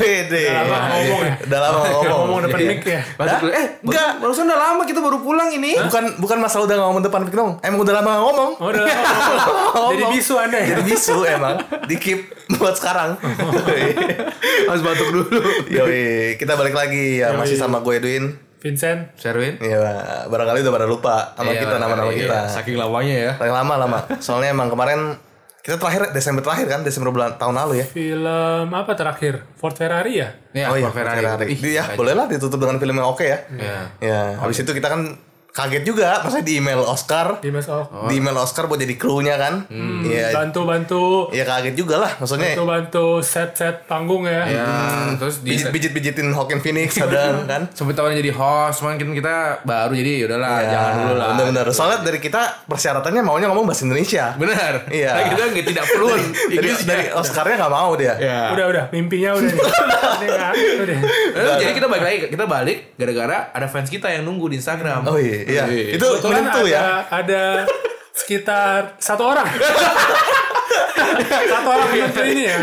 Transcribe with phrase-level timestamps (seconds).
[0.00, 0.44] Wede.
[0.46, 1.34] Udah lama ngomong ya?
[1.46, 2.04] Udah lama ngomong.
[2.10, 3.00] Ngomong depan mic ya.
[3.16, 3.52] Batuk dulu.
[3.52, 4.10] Eh, enggak.
[4.20, 5.72] Barusan udah lama kita baru pulang ini.
[5.76, 7.52] Bukan bukan masalah udah ngomong depan mic dong.
[7.60, 8.50] Emang udah lama ngomong.
[8.58, 9.24] Oh, udah lama
[9.74, 9.92] ngomong.
[9.94, 10.66] Jadi bisu Anda ya?
[10.76, 11.56] Jadi bisu emang.
[11.86, 12.20] Di keep
[12.58, 13.16] buat sekarang.
[14.68, 15.40] Harus batuk dulu.
[15.70, 18.24] Yoi, kita balik lagi ya masih sama gue Edwin.
[18.60, 19.16] Vincent.
[19.16, 19.56] Sherwin.
[19.56, 22.38] Iya, barangkali udah pada lupa sama Iya, kita nama-nama iya, kita.
[22.60, 23.32] Saking lamanya ya.
[23.40, 23.98] Paling lama lama.
[24.20, 25.16] Soalnya emang kemarin
[25.60, 27.86] kita terakhir Desember terakhir kan, Desember bulan tahun lalu ya.
[27.86, 29.44] Film apa terakhir?
[29.60, 30.28] Ford Ferrari ya?
[30.56, 31.52] Iya, oh iya, Ford Ferrari.
[31.52, 33.38] Ih, Iya, boleh lah ditutup dengan film yang oke ya.
[33.52, 33.78] Iya.
[34.00, 37.38] Ya, habis itu kita kan kaget juga pas di email Oscar.
[37.38, 38.06] Di Mas Oh.
[38.06, 39.66] Di email Oscar buat jadi krunya kan.
[40.02, 40.30] Iya.
[40.32, 42.52] Bantu-bantu Ya kaget juga lah maksudnya.
[42.52, 44.42] bantu-bantu set-set panggung ya.
[44.42, 44.66] Ya,
[45.14, 47.66] terus di Pijit-pijitin Hawking Phoenix ada kan.
[47.70, 51.26] sempet tawarin jadi host, mungkin kita baru jadi yaudahlah Ya, jangan dulu lah.
[51.32, 51.66] Bener-bener.
[51.70, 54.34] Soalnya dari kita persyaratannya maunya ngomong bahasa Indonesia.
[54.34, 54.86] Benar.
[54.88, 55.10] Iya.
[55.12, 56.28] Nah, kita nggak tidak fluent.
[56.50, 58.14] Dari, Inggris dari Oscarnya nggak mau dia.
[58.18, 58.50] Ya.
[58.50, 59.58] Udah udah, mimpinya udah nih.
[60.20, 60.50] Udah
[60.82, 60.98] udah.
[61.32, 65.06] Lalu jadi kita balik lagi, kita balik gara-gara ada fans kita yang nunggu di Instagram.
[65.06, 65.64] Oh iya, iya.
[65.68, 65.96] Iya.
[65.96, 66.82] Itu menentu ada, ya.
[67.08, 67.42] ada
[68.12, 69.46] sekitar satu orang.
[71.50, 72.56] satu orang menentu ini ya.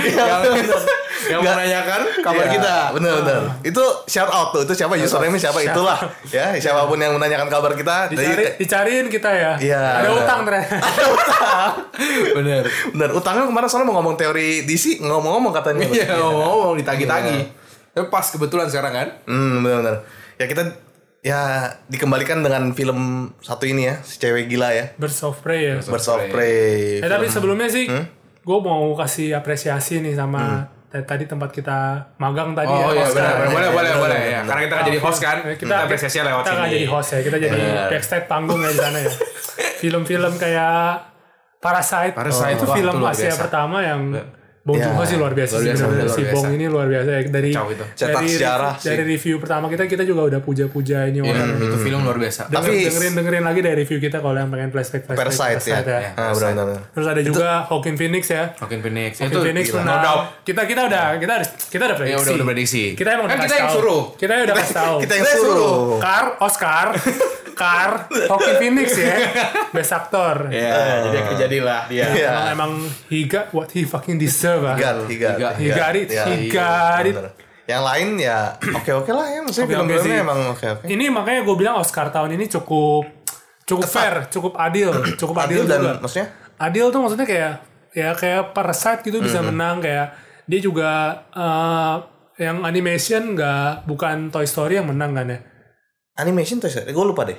[1.28, 2.76] yang yang menanyakan kabar Iya, kita.
[2.96, 3.42] Bener bener.
[3.64, 4.64] Itu shout out tuh.
[4.64, 6.00] Itu siapa username siapa itulah.
[6.32, 8.12] Ya, siapa pun yang menanyakan kabar kita.
[8.12, 9.52] Dicari, Dari, dicariin kita ya.
[9.60, 9.84] Iya.
[10.04, 10.78] Ada utang ternyata.
[12.38, 12.64] Bener.
[12.94, 13.10] bener.
[13.12, 15.86] Utangnya kemarin soalnya mau ngomong teori DC ngomong-ngomong katanya.
[15.88, 17.38] Iya, ngomong ditagi-tagi.
[17.98, 19.08] Tapi pas kebetulan sekarang kan.
[19.26, 19.96] Hmm, bener bener.
[20.38, 20.70] Ya kita
[21.20, 21.40] ya
[21.86, 23.00] dikembalikan dengan film
[23.38, 24.94] satu ini ya, si cewek gila ya.
[24.96, 25.76] Birds of Prey ya.
[25.80, 27.00] Birds of Prey.
[27.00, 28.06] Eh, tapi sebelumnya sih, Hmm?
[28.42, 31.80] gue mau kasih apresiasi nih sama t- tadi tempat kita
[32.16, 32.96] magang tadi Oh ya.
[32.96, 33.28] iya Oscar.
[33.44, 34.40] benar, boleh boleh boleh ya.
[34.42, 35.38] Karena kita kan jadi host kan.
[35.44, 36.58] Eh, Kita apresiasi lewat kita sini.
[36.58, 37.88] nggak jadi host ya, kita jadi Benar.
[37.90, 39.12] backstage panggung ya di sana ya.
[39.78, 40.78] Film-film kayak
[41.58, 43.42] Parasite, Parasite, itu wah, film Asia biasa.
[43.42, 44.02] pertama yang
[44.68, 46.08] Bong Ya, Joon-ho sih luar biasa, luar sih biasa, bener-bener.
[46.12, 46.36] luar si.
[46.36, 47.22] Bong ini luar biasa ya.
[47.30, 47.86] dari itu.
[47.96, 51.48] Cetak dari, sejarah dari review pertama kita kita juga udah puja-puja ini Iya, orang.
[51.64, 52.42] itu film luar biasa.
[52.46, 55.80] Denger, Tapi- dengerin dengerin lagi dari review kita kalau yang pengen flashback flashback Parasite ya.
[55.80, 56.10] ya.
[56.14, 56.66] Ah, benar benar.
[56.68, 56.82] benar.
[56.92, 58.44] Terus ada juga Hawking Phoenix ya.
[58.54, 59.12] Joaquin Phoenix.
[59.16, 59.80] Hawking itu Phoenix gila.
[59.80, 59.96] menang.
[59.96, 60.22] No doubt.
[60.44, 62.12] Kita kita udah kita udah kita udah prediksi.
[62.12, 62.84] Ya udah udah prediksi.
[62.94, 63.78] Kita emang kan udah kita kasih yang tahu.
[63.80, 64.02] suruh.
[64.14, 64.96] Kita udah kasih tahu.
[65.00, 65.76] Kita yang suruh.
[65.98, 66.86] Car Oscar
[67.58, 69.16] Car Hawking Phoenix ya.
[69.70, 70.48] Best Actor.
[70.48, 72.06] Ya, jadi kejadilah dia.
[72.08, 72.30] Iya.
[72.30, 72.72] Emang, emang
[73.08, 74.78] he got what he fucking deserve ah.
[74.78, 77.14] Higat, higat, He got it, Ya, he iya, got it.
[77.14, 77.34] bener.
[77.66, 80.24] Yang lain ya oke-oke lah ya, maksudnya Oke-oke film-filmnya sih.
[80.24, 80.86] emang oke-oke.
[80.88, 83.04] Ini makanya gue bilang Oscar tahun ini cukup
[83.64, 85.94] cukup fair, cukup adil, cukup adil, Adil dan juga.
[86.00, 87.54] maksudnya Adil tuh maksudnya kayak
[87.92, 89.52] ya kayak Parasite gitu bisa Mm-hmm.
[89.52, 90.08] menang kayak
[90.44, 90.92] dia juga
[91.30, 91.96] eh,
[92.40, 95.40] yang animation nggak bukan Toy Story yang menang kan ya?
[96.18, 97.38] Animation Toy Story, gue lupa deh.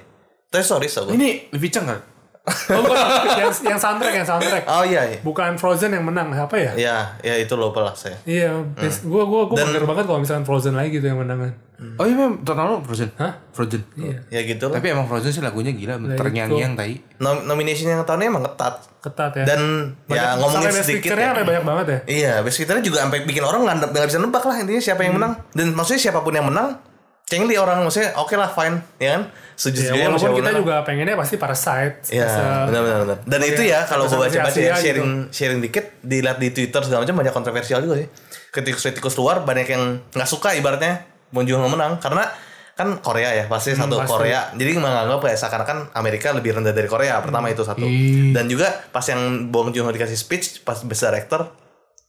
[0.49, 1.15] Toy Story so gue.
[1.15, 2.01] Ini Chang kan?
[2.49, 2.97] Oh, bukan.
[3.45, 4.65] yang yang soundtrack yang soundtrack.
[4.65, 5.19] Oh iya, iya.
[5.21, 6.73] Bukan Frozen yang menang, apa ya?
[6.75, 8.17] Ya, ya itu lupa lah saya.
[8.25, 8.57] Iya,
[9.05, 11.53] gua gua gua mager banget kalau misalkan Frozen lagi gitu yang menang kan.
[11.95, 13.11] Oh iya memang tahun lalu Frozen.
[13.23, 13.33] Hah?
[13.55, 13.83] Frozen.
[14.33, 14.83] Ya gitu lah.
[14.83, 16.99] Tapi emang Frozen sih lagunya gila, Nah, terngiang-ngiang tai.
[17.23, 18.83] Nom- nomination yang tahunnya emang ketat.
[18.99, 19.45] Ketat ya.
[19.47, 19.61] Dan
[20.11, 21.31] ya ngomongin sampai best sedikit ya.
[21.31, 21.99] sampai banyak banget ya.
[22.11, 25.15] Iya, best picture-nya juga sampai bikin orang nggak nggak bisa nebak lah intinya siapa yang
[25.23, 25.33] menang.
[25.55, 26.83] Dan maksudnya siapa pun yang menang,
[27.29, 29.23] cengli orang maksudnya oke lah fine, ya kan?
[29.29, 32.09] Ya, Setuju setuju walaupun kita juga pengennya pasti Parasite.
[32.09, 33.19] Iya, Bisa- benar benar benar.
[33.23, 34.81] Dan itu ya kalau gue baca baca ya, gitu.
[34.81, 38.09] sharing sharing dikit, dilihat di Twitter segala macam banyak kontroversial juga sih.
[38.49, 42.25] Kritikus-kritikus luar banyak yang nggak suka ibaratnya Bong Joon-ho menang karena
[42.73, 44.15] kan Korea ya pasti satu Hmm, pasti.
[44.15, 48.33] Korea jadi menganggap kayak seakan-akan Amerika lebih rendah dari Korea pertama itu satu Iya.
[48.33, 51.51] dan juga pas yang Bong Joon-ho dikasih speech pas best director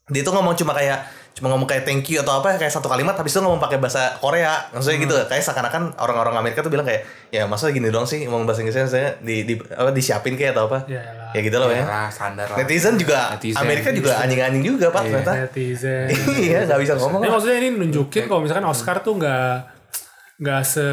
[0.08, 1.02] dia itu ngomong cuma kayak
[1.32, 4.18] cuma ngomong kayak thank you atau apa kayak satu kalimat habis itu ngomong pakai bahasa
[4.18, 5.26] Korea maksudnya gitu Hmm.
[5.26, 8.86] kayak seakan-akan orang-orang Amerika tuh bilang kayak ya masa gini doang sih ngomong bahasa Inggrisnya
[8.86, 11.32] saya di, di apa disiapin kayak atau apa Ya lah.
[11.32, 12.58] ya gitu loh ya Ya, standar lah.
[12.58, 13.56] netizen juga Netizen.
[13.58, 16.08] Amerika juga anjing-anjing juga pak ternyata Netizen.
[16.44, 19.54] iya nggak bisa ngomong Ini maksudnya ini nunjukin kalau misalkan Oscar tuh nggak
[20.38, 20.88] nggak se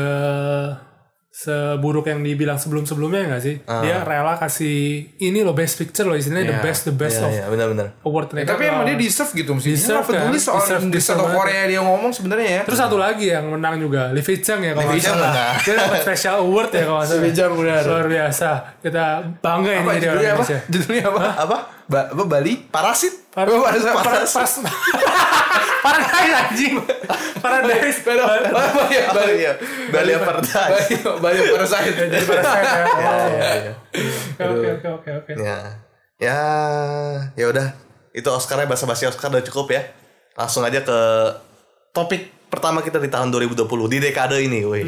[1.37, 3.61] seburuk yang dibilang sebelum-sebelumnya nggak sih?
[3.61, 6.65] Dia rela kasih ini loh best picture loh istilahnya the Iya.
[6.65, 9.69] best the best Iya of iya benar-benar award Ya, tapi emang dia deserve gitu mesti.
[9.69, 10.41] Dia Deserve, nggak peduli kan?
[10.41, 11.37] soal Deserve, atau banget.
[11.37, 12.61] Korea dia ngomong sebenarnya ya.
[12.65, 15.61] Terus satu lagi yang menang juga, Lee Fi Chang ya kalau Lee salah.
[15.61, 17.21] Dia dapat special award ya kalau salah.
[17.21, 17.83] Lee Fi Chang benar.
[17.85, 18.49] Luar biasa.
[18.81, 19.05] Kita
[19.37, 20.41] bangga ini apa jadi orang judulnya apa?
[20.41, 20.59] Indonesia.
[20.73, 21.23] Judulnya apa?
[21.37, 21.57] apa
[21.87, 22.55] Ba apa Bali?
[22.67, 24.65] parasit Par- Oh, Paras- par- Paras-
[25.85, 26.75] Paradise anjing.
[27.37, 28.01] Paradise.
[28.03, 28.49] Bali
[29.13, 29.53] Bali ya
[29.93, 31.93] Bali Paradise Bali Bali Parasite.
[32.09, 32.81] Jadi Parasite ya.
[32.81, 33.29] Oh.
[33.29, 33.73] Iya, iya.
[34.41, 35.33] Oke oke oke oke.
[35.37, 35.59] ya
[36.17, 36.39] ya
[37.33, 37.77] ya udah
[38.11, 39.85] itu Oscarnya bahasa-basi Oscar udah cukup ya
[40.33, 40.99] langsung aja ke
[41.93, 44.81] topik pertama kita di tahun 2020 di dekade ini wih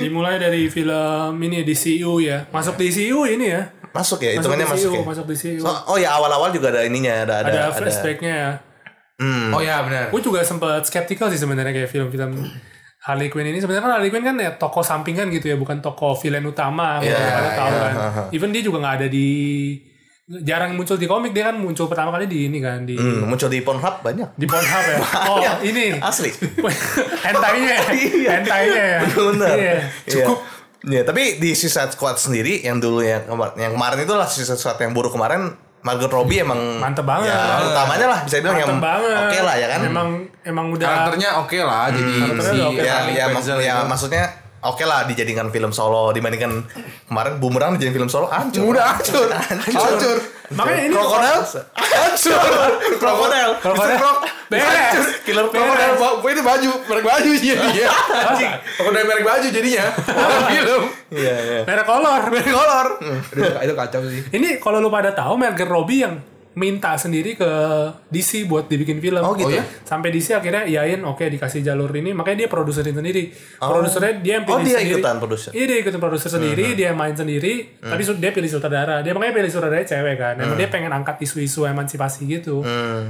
[0.00, 2.50] Dimulai dari film ini DCU ya.
[2.50, 3.70] Masuk DCU ini ya.
[3.92, 5.60] Masuk ya Masuk hitungannya masuk DCU, ya masuk DCU.
[5.60, 8.50] So- oh ya awal-awal juga ada ininya ada ada ada ada, flashbacknya ya.
[9.16, 9.52] Hmm.
[9.52, 10.08] Oh iya benar.
[10.08, 12.32] Gue juga sempet skeptikal sih sebenarnya kayak film-film
[13.06, 16.14] Harley Quinn ini sebenarnya kan Harley Quinn kan ya tokoh sampingan gitu ya bukan tokoh
[16.14, 17.94] villain utama Iya, yeah, pada tahu iya, kan
[18.30, 19.28] even dia juga nggak ada di
[20.40, 23.50] jarang muncul di komik dia kan muncul pertama kali di ini kan di Hmm, muncul
[23.50, 24.38] di Pornhub banyak.
[24.38, 24.98] di Pornhub ya
[25.28, 26.30] oh ini Asli.
[27.26, 27.74] hentainya
[28.16, 29.56] ya hentainya ya Bener.
[29.58, 29.76] Iya.
[30.08, 30.38] Cukup.
[30.84, 34.56] Iya, tapi di Suicide Squad sendiri yang dulu yang kemar- yang kemarin itu lah Suicide
[34.56, 37.26] Squad yang buruk kemarin Margot Robbie emang Mantep banget.
[37.28, 39.80] Ya, utamanya lah bisa dibilang yang Mantep banget oke lah ya kan.
[39.84, 40.08] emang
[40.42, 42.80] emang udah Karakternya oke lah jadi Karakternya si oke.
[42.80, 44.24] ya, ya, mak- ya maksudnya
[44.60, 46.66] oke lah dijadikan film solo dibandingkan
[47.04, 48.62] kemarin Bumerang dijadikan film solo hancur.
[48.68, 49.26] Udah hancur.
[49.78, 50.16] Hancur.
[50.54, 51.40] Makanya ini Krokodil
[51.76, 52.70] hancur.
[52.98, 53.50] Krokodil.
[53.60, 53.98] Krokodil.
[54.50, 55.92] Beres Killer krokodil.
[56.32, 57.56] Itu baju, merek baju dia.
[58.32, 58.52] Anjing.
[58.80, 59.84] Dari merek baju jadinya.
[60.48, 60.82] Film.
[61.12, 61.60] Iya, iya.
[61.68, 62.88] merek kolor Merek kolor.
[63.00, 64.20] Aduh, itu kacau sih.
[64.32, 66.20] Ini kalau lu pada tahu Margot Robbie yang
[66.52, 67.48] minta sendiri ke
[68.06, 69.18] DC buat dibikin film.
[69.18, 69.48] Oh, gitu?
[69.48, 69.64] ya?
[69.82, 73.32] Sampai DC akhirnya iyain oke dikasih jalur ini makanya dia produserin sendiri.
[73.56, 74.92] Produsernya dia yang Oh, pilih dia sendiri.
[74.94, 75.50] ikutan produser.
[75.50, 79.00] Iya dia ikutan produser sendiri, dia main sendiri, tapi su- dia pilih sutradara.
[79.00, 80.34] Dia makanya pilih sutradara cewek kan.
[80.36, 82.60] Emang dia pengen angkat isu-isu emansipasi gitu.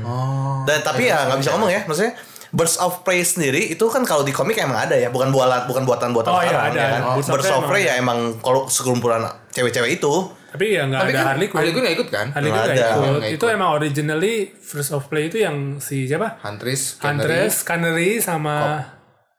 [0.01, 0.63] Oh.
[0.63, 2.15] Dan tapi ya nggak bisa ngomong ya, maksudnya
[2.49, 5.83] Birds of Prey sendiri itu kan kalau di komik emang ada ya, bukan buatan bukan
[5.83, 6.79] buatan-buatan Oh, iya, sekarang ada.
[6.79, 7.01] ya kan.
[7.03, 10.13] Oh, Birds of Prey ya emang kalau sekumpulan cewek-cewek itu
[10.53, 11.59] Tapi ya nggak ada kan Harley Quinn.
[11.59, 12.27] Harley Quinn gak ikut kan?
[12.31, 12.93] Harley Quinn Nggak nggak ada.
[12.95, 13.19] ikut.
[13.19, 16.37] Nggak Itu emang originally First of Play itu yang si siapa?
[16.39, 18.85] Huntress, Huntress, Canary sama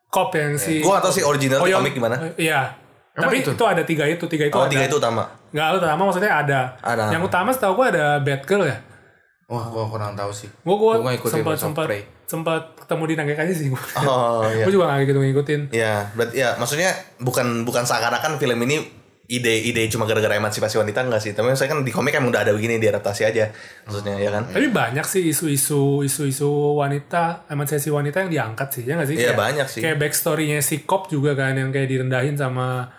[0.08, 2.16] Cop yang si gua nggak tahu sih original di yang- komik gimana.
[2.36, 2.62] Iya.
[3.14, 3.52] Emang Tapi itu?
[3.52, 3.64] itu?
[3.64, 4.70] ada tiga itu, tiga itu Oh, ada.
[4.70, 5.30] tiga itu utama.
[5.50, 6.60] Enggak, utama maksudnya ada.
[6.80, 7.14] Ada.
[7.14, 8.78] Yang utama setahu gua ada Batgirl ya.
[9.46, 10.50] Wah, gua kurang tahu sih.
[10.60, 12.02] Gua gua Gua nggak ikutin sempat sempat Prey.
[12.24, 13.82] sempat ketemu di Nagek aja sih gua.
[14.02, 14.66] Oh, iya.
[14.66, 15.62] Gua juga nggak gitu ngikutin.
[15.70, 16.90] Ya, berarti ya maksudnya
[17.20, 18.82] bukan bukan seakan-akan film ini
[19.26, 21.32] ide-ide cuma gara-gara emansipasi wanita enggak sih.
[21.32, 23.50] Tapi saya kan di komik emang udah ada begini diadaptasi aja.
[23.84, 24.44] Maksudnya ya kan.
[24.46, 29.18] Tapi banyak sih isu-isu isu-isu wanita, emansipasi wanita yang diangkat sih, ya nggak sih?
[29.18, 29.80] Iya, banyak sih.
[29.80, 32.92] Kayak backstory-nya si Cop juga kan yang kayak direndahin sama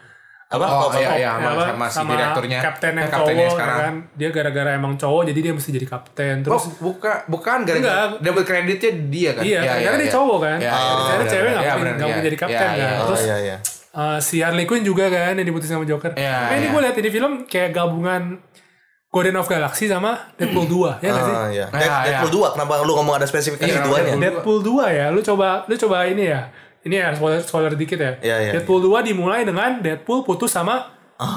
[0.45, 0.61] Apa?
[0.63, 2.59] Oh, Kok- iya, iya, Ya, sama, apa, sama si direkturnya.
[2.63, 3.79] kapten yang kaptennya cowok sekarang.
[3.81, 8.03] kan dia gara-gara emang cowok jadi dia mesti jadi kapten Oh, terus bukan, bukan gara-gara
[8.17, 9.43] double kreditnya dia kan?
[9.43, 12.07] iya karena dia cowok kan Iya, iya, Karena benar, cewek nggak Iya, mungkin nggak iya.
[12.07, 12.93] mungkin jadi kapten Iya, kan iya.
[12.95, 13.23] Oh, terus
[13.95, 14.13] iya iya.
[14.13, 16.73] eh, si Harley Quinn juga kan yang diputus sama Joker Iya, Nah, ini iya.
[16.73, 18.43] gue lihat ini film kayak gabungan
[19.09, 21.67] Guardian of Galaxy sama Deadpool 2 ya nggak sih Ah, iya.
[21.69, 22.03] Nah, Dead- iya.
[22.19, 24.13] Deadpool 2 kenapa lu ngomong ada spesifikasi Iya, duanya?
[24.13, 24.59] Deadpool.
[24.59, 26.51] Deadpool 2 ya lu coba lu coba ini ya
[26.83, 30.91] ini ya spoiler, spoiler dikit ya Iya, iya, Deadpool 2 dimulai dengan Deadpool putus sama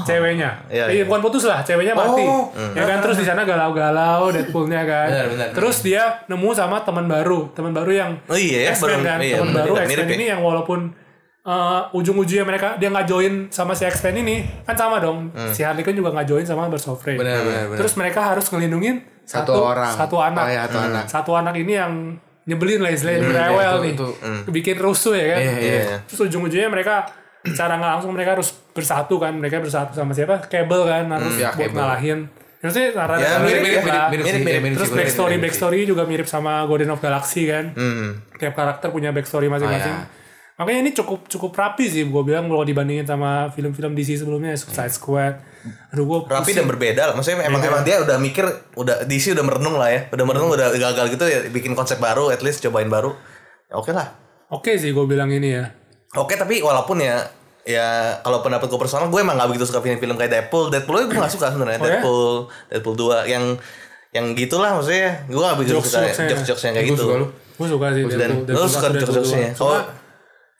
[0.04, 0.66] ceweknya.
[0.68, 1.04] Iya, Eh, iya.
[1.06, 2.20] bukan putus lah, ceweknya mati.
[2.20, 2.50] Oh.
[2.74, 5.08] Ya kan terus di sana galau-galau Deadpoolnya kan.
[5.08, 8.90] Benar, benar, terus dia nemu sama teman baru, teman baru yang Oh iya ya, X-Men
[8.92, 10.16] baru- kan, iya, teman benar, baru X-Men ya.
[10.18, 10.80] ini yang walaupun
[11.48, 15.32] uh, ujung-ujungnya mereka dia nggak join sama si X-Men ini kan sama dong.
[15.32, 15.50] Hmm.
[15.50, 17.16] Si Harley Quinn juga nggak join sama Birds of Prey.
[17.74, 19.92] Terus mereka harus ngelindungin Satu orang.
[19.92, 20.44] satu anak.
[20.44, 21.04] Oh, iya, satu anak.
[21.08, 21.92] Satu anak ini yang
[22.44, 23.92] nyebelin lah istilahnya, Hmm, rewel iya, itu- nih.
[23.92, 24.08] itu.
[24.52, 25.40] Bikin rusuh ya kan.
[25.42, 25.72] Iya, iya.
[25.84, 25.98] Iya.
[26.08, 26.96] Terus ujung-ujungnya mereka
[27.44, 29.36] secara nggak langsung mereka harus bersatu kan.
[29.36, 30.44] Mereka bersatu sama siapa?
[30.48, 31.76] Cable kan harus ya, buat Cable.
[31.76, 32.20] ngalahin.
[32.58, 34.62] Maksudnya cara Ya, mirip, mirip, mirip, mirip, Mirip, mirip.
[34.64, 37.70] mirip Terus backstory backstory juga mirip sama Guardian of Galaxy kan.
[37.72, 38.24] Hmm.
[38.34, 39.94] Tiap karakter punya backstory masing-masing.
[39.94, 40.16] Oh, ya.
[40.58, 44.90] Makanya ini cukup cukup rapi sih gue bilang kalau dibandingin sama film-film DC sebelumnya Suicide
[44.90, 45.38] Squad.
[45.94, 47.14] Aduh gue Rapi dan berbeda lah.
[47.14, 48.42] Maksudnya emang emang dia udah mikir,
[48.74, 50.10] udah DC udah merenung lah ya.
[50.10, 53.14] Udah merenung udah gagal gitu ya bikin konsep baru, at least cobain baru.
[53.70, 54.18] Ya oke lah.
[54.50, 55.70] Oke sih gue bilang ini ya.
[56.18, 57.22] Oke tapi walaupun ya
[57.62, 60.74] ya kalau pendapat gue personal gue emang gak begitu suka film-film kayak Deadpool.
[60.74, 61.78] Deadpool gue gak suka sebenarnya.
[61.78, 61.90] Oh, ya?
[62.02, 62.28] Deadpool,
[62.74, 63.46] Deadpool 2 yang
[64.10, 66.72] yang gitulah maksudnya gue gak begitu suka Jokes-jokesnya.
[66.74, 67.04] kayak Gue gitu.
[67.06, 67.16] suka.
[67.62, 69.50] Gue suka sih Dan Deadpool- Deadpool suka Deadpool jokes-jokesnya.
[69.54, 69.80] Kalau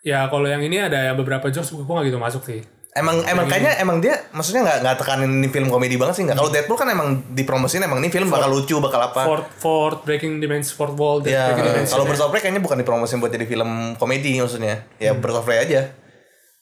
[0.08, 2.64] ya kalau yang ini ada yang beberapa jokes gue gak gitu masuk sih.
[2.96, 6.34] emang emang kayaknya emang dia maksudnya nggak nggak tekanin ini film komedi banget sih nggak.
[6.34, 9.22] Kalau Deadpool kan emang dipromosin emang ini film bakal lucu bakal apa.
[9.22, 11.54] Fourth, fourth, breaking dimension, fourth wall, Ya,
[11.86, 14.88] kalau Birds of Prey kayaknya bukan dipromosin buat jadi film komedi maksudnya.
[14.98, 15.22] Ya Hmm.
[15.22, 15.94] Birds of Prey aja.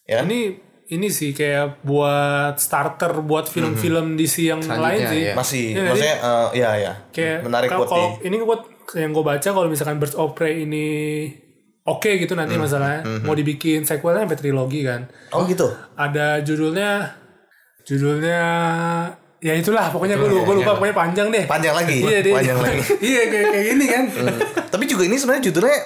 [0.04, 0.28] Ya kan?
[0.28, 5.22] ini ini sih kayak buat starter buat film-film DC yang lain sih.
[5.24, 5.34] ya.
[5.34, 6.94] Masih, Iya, maksudnya eh, ya ya.
[7.10, 8.28] Kayak menarik kalau, buat kalau di.
[8.28, 8.62] ini buat
[8.94, 10.86] yang gue baca kalau misalkan Birds of Prey ini
[11.86, 15.06] oke gitu Hmm, nanti masalahnya mau dibikin sequelnya sampai trilogi kan.
[15.32, 15.70] Oh gitu.
[15.94, 17.14] Ada judulnya
[17.86, 18.42] judulnya
[19.38, 21.46] ya itulah pokoknya gue lupa, gua lupa pokoknya panjang deh.
[21.46, 21.98] Panjang lagi.
[22.02, 22.20] Iya.
[22.34, 22.82] Panjang lagi.
[23.14, 24.04] iya kayak kayak gini kan.
[24.74, 25.80] Tapi juga ini sebenarnya judulnya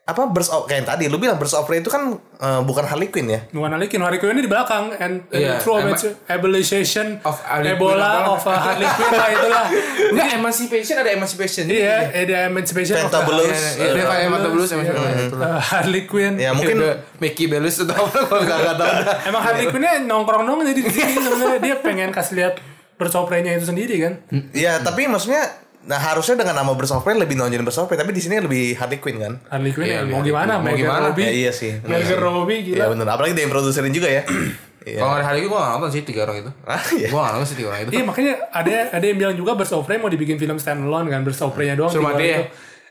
[0.00, 2.82] apa Birds of kayak yang tadi lu bilang Birds of Prey itu kan eh, bukan
[2.82, 3.46] Harley Quinn ya.
[3.52, 5.78] Bukan Harley Quinn, Harley Quinn ini di belakang and, and Iya, through
[6.26, 8.34] abilization Of Harley Ebola apa?
[8.34, 9.64] of uh, Harley Quinn lah itulah.
[10.16, 11.64] Enggak, emancipation ada emancipation.
[11.70, 13.60] Iya, ada emancipation of Fantabulous.
[13.78, 15.26] Iya, iya, kayak Fantabulous, emancipation.
[15.30, 15.46] itulah.
[15.46, 16.34] uh, Harley Quinn.
[16.40, 18.90] Ya mungkin Udah, Mickey Belus itu apa gua enggak enggak tahu.
[19.30, 22.54] Emang Harley Quinn-nya nongkrong nongkrong jadi di sini sebenarnya dia pengen kasih lihat
[22.98, 24.12] bersoplaynya itu sendiri kan.
[24.50, 28.76] ya tapi maksudnya Nah harusnya dengan nama Prey lebih nonjolin Prey, tapi di sini lebih
[28.76, 29.32] Harley Quinn kan?
[29.48, 30.60] Harley Quinn Iya, ya, mau gimana?
[30.60, 31.08] Mau Margot gimana?
[31.08, 31.24] Robbie.
[31.24, 31.72] Ya, iya sih.
[31.80, 32.16] Margot sih.
[32.20, 32.76] Robbie gila.
[32.76, 34.24] Iya bener, apalagi dia yang produserin juga ya.
[34.80, 34.96] Iya.
[34.96, 36.50] Kalau nggak ada Harley Quinn gue nggak nonton sih tiga orang itu.
[36.64, 37.08] Ah, iya.
[37.12, 37.90] Gue nggak nonton sih tiga orang itu.
[37.92, 39.52] Iya makanya ada ada yang bilang juga
[39.84, 41.92] Prey mau dibikin film standalone kan Birds of Prey-nya doang.
[41.92, 42.38] Suruh mati orang ya?
[42.40, 42.44] itu.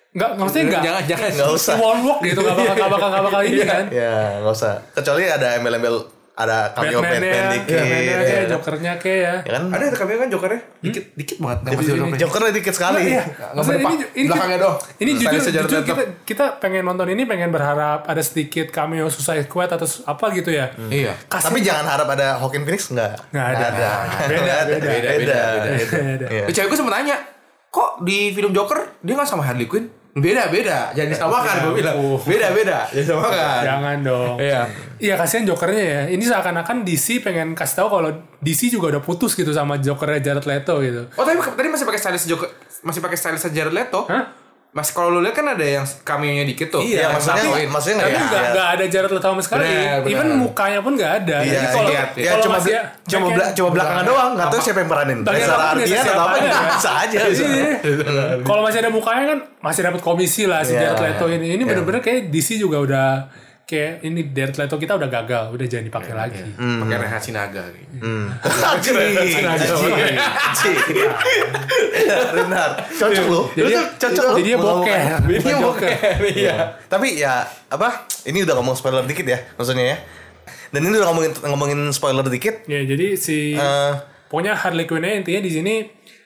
[0.09, 0.81] Enggak, maksudnya enggak.
[0.85, 1.29] Jangan jangan.
[1.33, 1.73] Nggak usah.
[1.81, 3.85] One walk gitu, enggak bakal enggak bakal enggak bakal ini kan.
[3.89, 4.73] Ya nggak usah.
[4.93, 5.95] Kecuali ada embel-embel
[6.39, 7.75] ada cameo Batman-nya, Batman dikit.
[7.75, 8.47] Batman-nya ya kan?
[8.47, 9.33] Jokernya kayak ya.
[9.43, 9.63] Ya kan?
[9.75, 11.57] Ada ada kamera kan Jokernya dikit dikit banget.
[11.59, 13.01] Nggak masih Joker Jokernya dikit sekali.
[13.03, 13.23] Iya.
[13.27, 13.91] Nggak Maksudnya berdepak.
[13.91, 14.77] ini, ini, Belakangnya doang.
[15.03, 15.83] ini jujur, jujur tetap.
[15.83, 20.49] kita, kita pengen nonton ini pengen berharap ada sedikit cameo Suicide Squad atau apa gitu
[20.49, 20.71] ya.
[20.87, 21.11] Iya.
[21.27, 23.19] Tapi jangan harap ada Joaquin Phoenix enggak.
[23.35, 23.67] Nggak ada.
[23.69, 25.39] Beda, Beda, beda, beda, beda, beda.
[25.91, 26.27] Beda.
[26.31, 26.43] Iya.
[26.47, 27.17] Eh, cewek gue sempet nanya,
[27.67, 29.98] kok di film Joker dia nggak sama Harley Quinn?
[30.17, 31.95] Beda beda, jangan disamakan gue bilang.
[32.25, 33.61] Beda beda, jangan disamakan.
[33.61, 34.35] Jangan dong.
[34.41, 34.61] Iya.
[34.99, 36.01] Iya kasihan Jokernya ya.
[36.11, 38.09] Ini seakan-akan DC pengen kasih tahu kalau
[38.41, 41.07] DC juga udah putus gitu sama Jokernya Jared Leto gitu.
[41.13, 42.49] Oh tapi tadi masih pakai stylist Joker,
[42.81, 44.09] masih pakai stylist Jared Leto.
[44.09, 44.33] Hah?
[44.69, 46.77] Mas kalau lu lihat kan ada yang cameo-nya dikit tuh.
[46.79, 47.67] Iya, Yang maksudnya satuin.
[47.67, 49.65] maksudnya Tapi enggak nggak nggak ada Jared Leto sama sekali.
[49.65, 50.11] Benar, benar.
[50.13, 51.37] Even mukanya pun nggak ada.
[51.39, 54.47] Iya, Jadi kalau lihat, ya kalau cuma masih bela- cuma bela- cuma belakangan doang, nggak
[54.47, 55.17] tahu siapa yang peranin.
[55.19, 56.51] Ya, Ardian atau apa aja.
[56.69, 57.17] bisa aja.
[57.25, 57.67] Iya.
[58.47, 60.93] Kalau masih ada mukanya kan masih dapat komisi lah si Iya.
[60.93, 61.47] Jared Leto ini.
[61.49, 61.65] Ini Iya.
[61.65, 63.07] bener-bener kayak DC juga udah
[63.69, 66.41] kayak ini Jared Leto kita udah gagal, udah jangan dipakai Iya, lagi.
[66.57, 67.63] Pakai Rehat Sinaga.
[67.69, 68.01] gitu.
[68.65, 70.71] Haji, haji, haji.
[72.33, 73.41] Benar, cocok lu.
[73.53, 74.35] Jadi cocok lu.
[74.39, 75.01] jadi dia bokeh.
[75.29, 75.91] Dia mau Joker.
[76.25, 76.55] Iya.
[76.85, 78.09] Tapi ya apa?
[78.25, 79.97] Ini udah ngomong spoiler dikit ya, maksudnya ya.
[80.69, 82.65] Dan ini udah ngomongin ngomongin spoiler dikit.
[82.65, 83.93] Ya jadi si Eh,
[84.29, 85.73] pokoknya Harley Quinn intinya di sini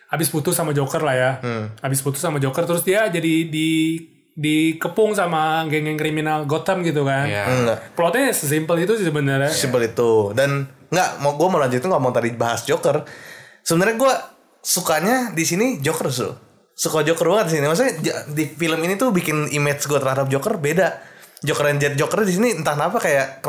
[0.07, 1.31] habis putus sama Joker lah ya.
[1.39, 1.65] Hmm.
[1.79, 3.99] Habis putus sama Joker terus dia jadi di
[4.33, 7.29] dikepung sama geng-geng kriminal Gotham gitu kan.
[7.29, 7.43] Iya.
[7.45, 7.79] enggak.
[7.93, 9.53] Plotnya sesimpel itu sih sebenarnya.
[9.53, 10.33] Simpel itu.
[10.33, 13.05] Dan nggak mau gue mau lanjutin ngomong tadi bahas Joker.
[13.61, 14.13] Sebenarnya gue
[14.65, 16.29] sukanya di sini Joker su.
[16.73, 17.65] Suka Joker banget di sini.
[17.69, 17.93] Maksudnya
[18.33, 21.13] di film ini tuh bikin image gue terhadap Joker beda.
[21.43, 23.43] Joker dan Jet Joker di sini entah kenapa kayak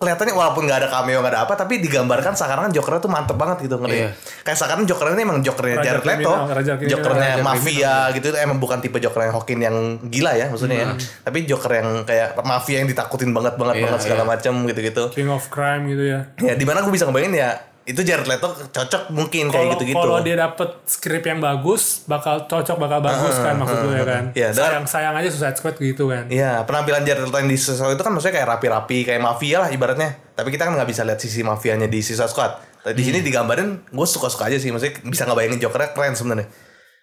[0.00, 3.68] kelihatannya walaupun nggak ada cameo nggak ada apa tapi digambarkan seakan-akan Jokernya tuh mantep banget
[3.68, 4.00] gitu ngerti.
[4.00, 4.16] Iya.
[4.48, 6.72] Kayak seakan Joker ini emang Jokernya Raja Jared Leto, raja.
[6.80, 9.76] Jokernya Raja mafia gitu itu emang bukan tipe Joker yang Hawking yang
[10.08, 10.86] gila ya maksudnya ya.
[10.96, 14.30] Tapi Joker yang kayak mafia yang ditakutin banget banget Iya, banget segala iya.
[14.32, 15.04] macam gitu-gitu.
[15.12, 16.20] King of Crime gitu ya.
[16.40, 19.96] Ya di mana gue bisa ngebayangin ya itu Jared Leto cocok mungkin kayak Kalau gitu-gitu.
[19.96, 24.24] kalau dia dapet skrip yang bagus, bakal cocok, bakal bagus kan maksud gue ya kan.
[24.30, 26.28] Iya, dan- sayang sayang aja Suicide Squad gitu kan.
[26.28, 29.56] Iya, penampilan Jared Leto yang di Suicide Squad itu kan maksudnya kayak rapi-rapi, kayak mafia
[29.58, 30.10] lah ibaratnya.
[30.32, 32.52] Tapi kita kan nggak bisa lihat sisi mafianya di Suicide Squad.
[32.80, 36.48] Tapi di sini digambarin, gue suka-suka aja sih, maksudnya bisa ngebayangin Jokernya keren sebenarnya.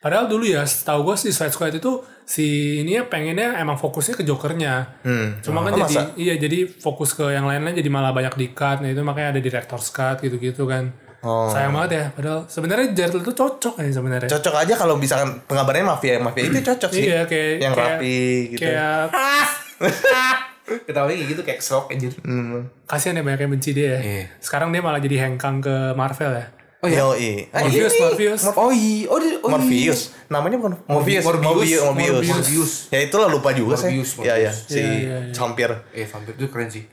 [0.07, 4.15] Padahal dulu ya, setahu gue si Suicide Squad itu si ini ya pengennya emang fokusnya
[4.15, 5.03] ke Jokernya.
[5.43, 6.15] Cuma kan Oh, jadi masa?
[6.15, 8.79] iya jadi fokus ke yang lain-lain jadi malah banyak di-cut.
[8.79, 10.95] Nah itu makanya ada director's cut gitu-gitu kan.
[11.27, 11.51] Oh.
[11.51, 12.05] Sayang banget ya.
[12.15, 14.29] Padahal sebenarnya Jared Leto cocok ya sebenarnya.
[14.31, 17.03] Cocok aja kalau misalkan penggambarannya mafia, mafia itu cocok sih.
[17.11, 18.19] Iya kayak yang kayak, rapi
[18.55, 18.59] gitu.
[18.63, 19.03] Kayak
[20.87, 22.11] Ketawa kayak gitu kayak shock anjir.
[22.27, 22.67] Hmm.
[22.83, 23.99] kasihan ya banyak yang benci dia ya.
[24.03, 24.23] Iya.
[24.43, 26.45] Sekarang dia malah jadi hengkang ke Marvel ya.
[26.77, 27.01] Oh iya.
[27.01, 27.49] Yoi.
[27.49, 28.41] Ah, Morpheus, ini- Morpheus.
[28.53, 29.49] Oh iya, oh, dia- oh, iya.
[29.49, 29.99] Morpheus.
[30.29, 31.23] Namanya bukan Morpheus.
[31.25, 31.25] Morbius.
[31.25, 31.81] Morbius.
[31.81, 32.27] Morbius.
[32.29, 32.71] Morbius.
[32.87, 33.91] Ya itulah lupa juga saya.
[33.91, 34.51] Morbius, Iya, iya.
[34.53, 34.57] Morbius.
[34.63, 35.33] Si Iya, iya, iya.
[35.33, 35.69] vampir.
[35.91, 36.83] Eh, vampir itu keren sih.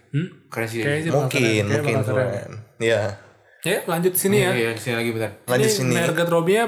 [0.49, 0.81] Keren sih.
[0.81, 2.05] Kayaknya sih bakal Mungkin, mungkin keren.
[2.07, 2.51] keren.
[2.81, 3.01] Iya.
[3.61, 4.51] Ya lanjut sini ya.
[4.53, 5.31] Iya, sini lagi bentar.
[5.45, 5.93] Lanjut ini sini.
[5.95, 6.65] Margot Robbie nya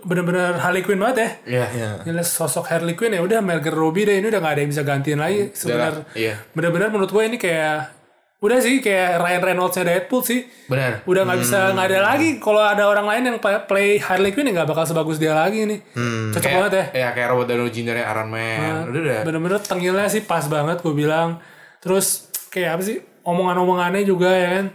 [0.00, 1.28] bener-bener Harley Quinn banget ya.
[1.44, 1.66] Iya.
[1.76, 1.90] Iya.
[2.08, 4.80] Gila sosok Harley Quinn ya udah Margot Robbie deh ini udah gak ada yang bisa
[4.80, 6.08] gantiin lagi sebenar.
[6.16, 6.40] iya.
[6.56, 7.99] Bener-bener menurut gue ini kayak
[8.40, 10.40] udah sih kayak Ryan Reynolds-nya Deadpool sih.
[10.64, 11.04] Benar.
[11.04, 11.72] Udah nggak bisa Hmm.
[11.74, 15.16] nggak ada lagi kalau ada orang lain yang play- Harley Quinn ya nggak bakal sebagus
[15.16, 15.80] dia lagi nih.
[15.92, 16.32] Hmm.
[16.32, 16.84] Cocok banget ya.
[16.96, 17.96] Ya kayak Robert Downey Jr.
[17.96, 18.60] yang Iron Man.
[18.86, 19.20] Udah udah.
[19.22, 21.36] Bener-bener tengilnya sih pas banget gue bilang.
[21.78, 22.06] Terus
[22.48, 24.66] kayak apa sih omongan-omongannya juga ya kan.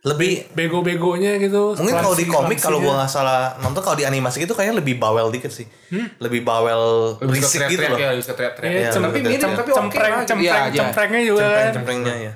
[0.00, 1.76] Lebih Bego-begonya gitu.
[1.76, 4.96] Mungkin kalau di komik kalau gua nggak salah nonton kalau di animasi gitu kayaknya lebih
[4.96, 5.68] bawel dikit sih.
[6.16, 8.00] Lebih bawel Lebih berisik gitu loh.
[8.00, 8.88] ya, lebih teriak-teriak.
[8.88, 9.52] Cem- tapi mirip betul.
[9.54, 11.72] tapi oke cempreng, cempreng, Iya, cemprengnya juga kan.
[11.76, 12.32] Cemprengnya ya.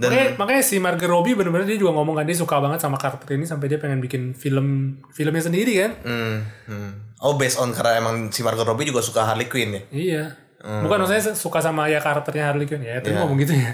[0.00, 2.96] Dan Makanya, makanya si Margot Robbie bener-bener dia juga ngomong kan dia suka banget sama
[2.96, 5.92] karakter ini sampai dia pengen bikin film filmnya sendiri kan.
[6.00, 6.90] hmm, hmm.
[7.20, 9.82] Oh based on karena emang si Margot Robbie juga suka Harley Quinn ya.
[9.92, 10.24] Iya.
[10.60, 10.84] Hmm.
[10.84, 12.96] Bukan maksudnya suka sama ya karakternya Harley Quinn ya.
[13.00, 13.20] Tapi Iya.
[13.20, 13.70] ngomong gitu ya.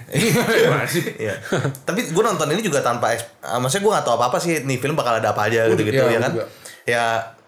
[0.87, 1.03] Sih?
[1.31, 1.35] Iya.
[1.87, 4.79] Tapi gue nonton ini juga tanpa, ah, maksudnya gue gak tahu apa apa sih nih
[4.79, 6.33] film bakal ada apa aja gitu-gitu iya, ya kan.
[6.35, 6.47] juga.
[6.87, 7.05] Ya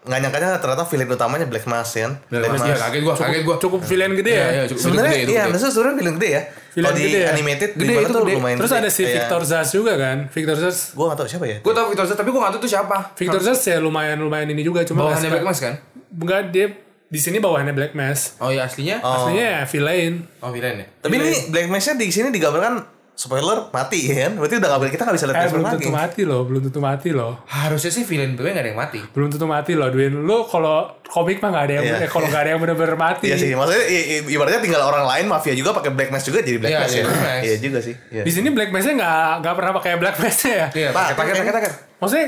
[0.09, 2.13] nggak nyangkanya ternyata film utamanya Black Mask ya kan.
[2.27, 3.57] Black Mask, iya, kaget gua, kaget gua.
[3.61, 4.41] Cukup villain gede ya.
[4.41, 6.43] Iya, iya, cukup Sebenarnya gede, itu iya, maksudnya sebenarnya film gede ya.
[6.49, 7.29] Kalau di gede ya.
[7.29, 8.35] animated Gede, itu tuh gede.
[8.35, 8.81] lumayan Terus gede.
[8.81, 10.19] ada si Kayak- Victor Zsasz juga kan.
[10.31, 11.57] Victor Zsasz Gue gak tau siapa ya.
[11.61, 12.97] Gue tau Victor Zsasz, tapi gue gak tau tuh siapa.
[13.13, 15.75] Victor Zsasz ya lumayan lumayan ini juga cuma Bawahannya nggak Black Mask kan?
[16.09, 16.67] Enggak dia
[17.09, 18.37] di sini bawahannya Black Mask.
[18.39, 19.01] Oh iya aslinya?
[19.01, 20.25] Aslinya ya villain.
[20.39, 20.87] Oh villain ya?
[20.99, 22.75] Tapi ini Black Mask-nya di sini digambarkan
[23.19, 24.39] spoiler mati ya kan?
[24.39, 25.75] Berarti udah nggak boleh kita nggak bisa lihat Eh, belum lagi.
[25.75, 27.33] tentu mati loh, belum tentu mati loh.
[27.45, 29.03] Harusnya sih villain gue gak ada yang mati.
[29.11, 30.15] Belum tentu mati loh, Dwin.
[30.15, 31.97] Lu kalau komik mah gak ada yang, Iya.
[31.99, 33.27] eh, kalau gak ada yang bener-bener mati.
[33.27, 36.41] Iya sih, maksudnya i- i- ibaratnya tinggal orang lain mafia juga pakai black mask juga
[36.41, 37.19] jadi black Iya, mask jadi ya.
[37.19, 37.43] mask.
[37.43, 37.95] Iya juga sih.
[38.09, 38.23] Iya.
[38.23, 40.67] Di sini Black Mask-nya nggak nggak pernah pakai Black Mask-nya ya.
[40.73, 41.75] Iya, Pak, pakai pakai pakai-.
[41.99, 42.27] Maksudnya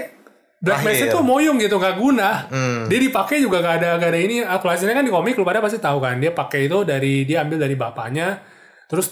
[0.58, 0.80] Black.
[0.82, 2.30] Mask itu moyung gitu nggak guna.
[2.50, 2.82] Hmm.
[2.84, 4.42] Dia dipakai juga gak ada gak ada ini.
[4.42, 6.18] Aplikasinya kan di komik lu pada pasti tahu kan.
[6.18, 8.42] Dia pakai itu dari dia ambil dari bapaknya,
[8.84, 9.08] terus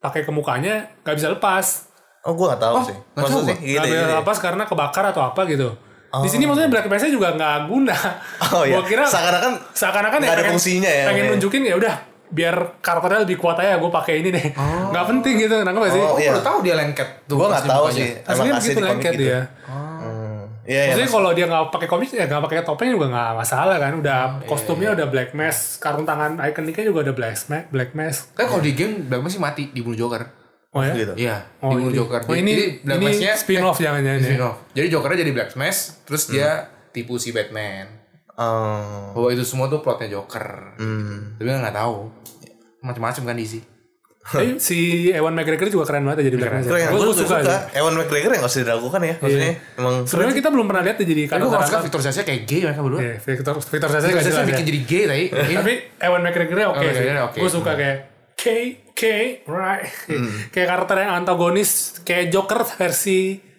[0.00, 1.92] dipakai ke mukanya nggak bisa lepas.
[2.20, 2.96] Oh, gua nggak tahu Oh, sih.
[2.96, 3.60] nggak tahu Maksudnya gua.
[3.62, 4.16] gitu, Nggak bisa gitu.
[4.16, 5.68] lepas karena kebakar atau apa gitu.
[6.10, 7.96] Di sini maksudnya Black Mask-nya juga nggak guna.
[8.50, 8.74] Oh iya.
[8.74, 11.04] Gua kira Seakan-akan seakan-akan nggak ada fungsinya ya.
[11.06, 11.30] Pengen Iya.
[11.30, 11.94] nunjukin ya udah
[12.30, 14.46] biar karakternya lebih kuat aja gue pakai ini deh.
[14.88, 16.00] Nggak penting gitu, nangkep gak sih?
[16.00, 16.30] Oh, Oh, iya.
[16.32, 17.36] baru tahu dia lengket tuh.
[17.36, 18.08] Gua pas nggak di tahu sih.
[18.24, 19.22] Aslinya begitu lengket gitu.
[19.22, 19.38] dia.
[19.68, 19.89] Hmm.
[20.70, 20.82] Iya, iya.
[20.86, 23.92] Maksudnya mas- kalau dia nggak pakai komik ya nggak pakai topeng juga nggak masalah kan.
[23.92, 27.90] Udah Oh, kostumnya iya, udah black mask, karung tangan ikoniknya juga udah black mask, black
[27.92, 28.20] mask.
[28.32, 30.22] Kan kalau di game Black Mask sih mati dibunuh Joker.
[30.70, 30.94] Oh ya.
[30.94, 31.12] gitu.
[31.18, 32.20] Iya, Oh, dibunuh ini, Joker.
[32.22, 34.20] oh, ini, Jadi Black ini Mask-nya spin off jangan jangan.
[34.22, 34.56] spin off.
[34.70, 36.48] Jadi Jokernya jadi Black Mask, terus dia
[36.88, 37.86] tipu si Batman.
[38.32, 39.10] Oh.
[39.12, 40.78] Bahwa itu semua tuh plotnya Joker.
[40.78, 41.34] Hmm.
[41.34, 42.08] Tapi nggak tahu.
[42.80, 43.60] Macam-macam kan DC.
[44.20, 46.52] Tapi si Ewan McGregor juga keren banget ya jadi black.
[46.62, 47.40] Keren, Gue gue suka.
[47.40, 47.56] suka.
[47.72, 49.14] Ewan McGregor yang gak usah diragukan ya.
[49.16, 51.70] Maksudnya emang Sebenarnya kita belum pernah lihat dia jadi Tapi gue kalau karakter.
[51.72, 53.00] suka Victor Sasha kayak gay mereka berdua.
[53.00, 54.68] Iya, Victor Victor Sasha Victor Sasha jelas bikin ya.
[54.68, 55.24] jadi gay tadi.
[55.32, 55.56] Iya.
[55.64, 57.06] Tapi Ewan McGregor oke sih.
[57.40, 57.96] Gue suka kayak
[58.36, 58.44] K
[58.92, 59.02] K
[59.48, 59.84] right.
[60.08, 60.28] Hmm.
[60.48, 63.49] kayak karakter yang antagonis kayak Joker versi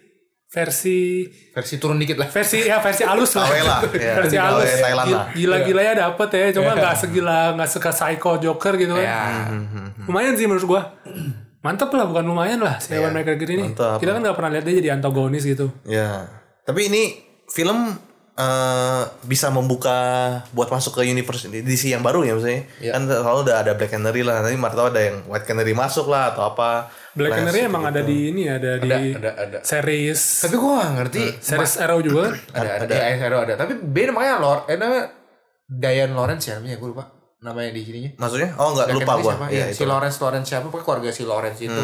[0.52, 1.24] versi
[1.56, 2.28] versi turun dikit lah.
[2.28, 3.48] versi ya versi halus lah.
[3.48, 4.20] Lah, ya.
[4.20, 4.68] versi Awe halus.
[4.84, 5.24] Thailand lah.
[5.32, 9.00] Gila-gilanya dapet ya, cuma nggak segila nggak suka psycho Joker gitu kan.
[9.00, 9.24] Ya.
[10.04, 10.82] Lumayan sih menurut gua.
[11.62, 13.72] Mantep lah, bukan lumayan lah si Ewan McGregor ini.
[13.72, 13.96] Mantap.
[13.96, 15.72] Kita kan nggak pernah lihat dia jadi antagonis gitu.
[15.88, 16.28] Ya.
[16.68, 17.02] Tapi ini
[17.48, 17.96] film
[18.42, 19.98] eh, bisa membuka
[20.50, 22.62] buat masuk ke universe DC yang baru ya maksudnya.
[22.82, 22.90] Iya.
[22.98, 24.42] Kan selalu udah ada Black Canary lah.
[24.42, 26.90] Nanti Marta ada yang White Canary masuk lah atau apa.
[27.14, 27.70] Black Canary gitu.
[27.70, 29.58] emang ada di ini ada, di ada, ada.
[29.62, 31.22] series Tapi gue gak ngerti.
[31.44, 32.34] series Arrow juga kan.
[32.58, 33.16] Ada, ada, ada.
[33.20, 33.54] Hero ada.
[33.54, 35.04] Tapi beda namanya Lord, eh namanya
[35.68, 37.04] Diane Lawrence ya namanya gue lupa
[37.42, 38.10] namanya di sininya.
[38.16, 38.50] Maksudnya?
[38.56, 39.32] Oh enggak Black lupa gua.
[39.34, 39.46] siapa?
[39.50, 39.76] Iya, itu.
[39.76, 40.66] si Lawrence Lawrence siapa?
[40.70, 41.82] Pokoknya keluarga si Lawrence itu.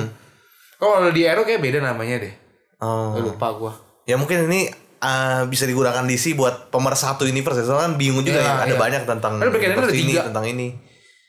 [0.79, 2.35] Kalau di Arrow kayak beda namanya deh.
[2.79, 3.19] Oh.
[3.19, 3.73] Gue lupa gue.
[4.07, 7.59] Ya mungkin ini eh, bisa digunakan DC buat pemersatu universe.
[7.59, 7.65] ya.
[7.65, 8.55] Soalnya kan bingung juga Iya, ya.
[8.61, 8.79] Ada iya.
[8.79, 9.49] banyak tentang Ada
[9.89, 10.23] ini, tiga.
[10.27, 10.69] tentang ini.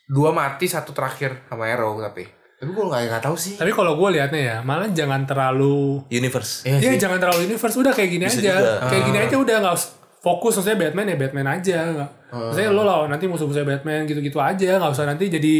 [0.04, 2.26] Dua mati, satu terakhir sama Arrow tapi.
[2.60, 3.54] Tapi gue gak, gak tahu sih.
[3.56, 6.62] Tapi kalau gue liatnya ya, malah jangan terlalu Universe.
[6.62, 8.52] Iya Iya jangan terlalu universe udah kayak gini Bisa aja.
[8.52, 8.72] juga.
[8.84, 12.10] Kayak gini aja udah nggak us- fokus maksudnya Batman ya Batman aja nggak.
[12.28, 15.54] Maksudnya lo lawan nanti musuh-musuh Batman gitu-gitu aja nggak usah nanti jadi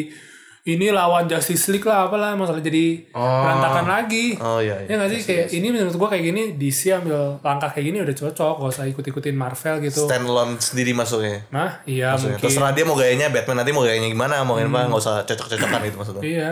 [0.69, 4.37] ini lawan Justice League lah apalah masalah jadi berantakan lagi.
[4.37, 4.85] Oh iya.
[4.85, 4.95] Ya iya.
[5.01, 8.55] nggak sih kayak ini menurut gua kayak gini DC ambil langkah kayak gini udah cocok
[8.61, 10.05] gak usah ikut-ikutin Marvel gitu.
[10.05, 11.49] Standalone sendiri masuknya.
[11.49, 12.37] Nah iya Maksudnya.
[12.37, 12.45] mungkin.
[12.45, 15.81] Terserah dia mau gayanya Batman nanti mau gayanya gimana, mau gayanya apa, nggak usah cocok-cocokan
[15.89, 16.23] gitu maksudnya.
[16.29, 16.51] Iya.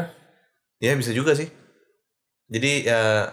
[0.81, 1.53] Ya bisa juga sih.
[2.49, 3.29] Jadi ya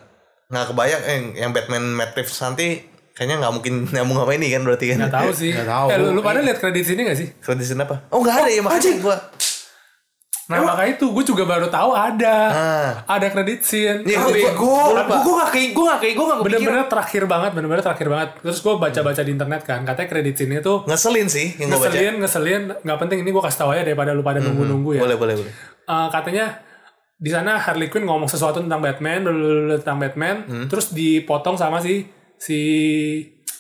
[0.52, 2.84] nggak kebayang eh, yang Batman Matt Reeves nanti
[3.16, 5.08] kayaknya nggak mungkin nyambung sama ini kan berarti kan.
[5.08, 5.52] Nggak tahu sih.
[5.56, 5.88] Nggak tahu.
[5.88, 7.32] Eh, lu, lu pada lihat kredit sini gak sih?
[7.40, 8.12] Kredit apa?
[8.12, 9.18] Oh nggak ada ya makanya gua.
[10.46, 12.38] Nah makanya itu gue juga baru tahu ada.
[12.54, 12.92] Ah.
[13.08, 14.06] Ada kredit scene.
[14.06, 14.54] Gua- bego.
[14.62, 15.16] gua lupa.
[15.26, 16.62] Gue gak kayak gue gak kayak gue gak kepikiran.
[16.62, 18.30] Bener-bener terakhir banget, bener-bener terakhir banget.
[18.40, 21.90] Terus gue baca-baca di internet kan, katanya kredit scene itu Ngeselin sih yang gua baca.
[21.90, 25.02] ngeselin, ngeselin, nggak penting ini gue kasih tahu aja daripada lu pada nunggu-nunggu ya.
[25.02, 25.54] Boleh boleh boleh.
[25.84, 26.46] Eh, katanya
[27.16, 30.36] di sana Harley Quinn ngomong sesuatu tentang Batman, blablabla tentang Batman,
[30.68, 32.06] terus dipotong sama si
[32.36, 32.60] si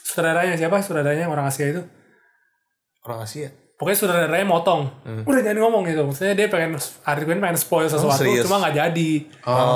[0.03, 0.77] sutradaranya siapa?
[0.79, 1.81] Sutradaranya orang Asia itu.
[3.01, 3.49] Orang Asia.
[3.75, 4.88] Pokoknya sutradaranya motong.
[5.27, 6.07] Udah jangan ngomong gitu.
[6.07, 6.79] Maksudnya dia pengen
[7.27, 8.47] Quinn pengen spoil sesuatu, serius?
[8.47, 9.11] cuma nggak jadi.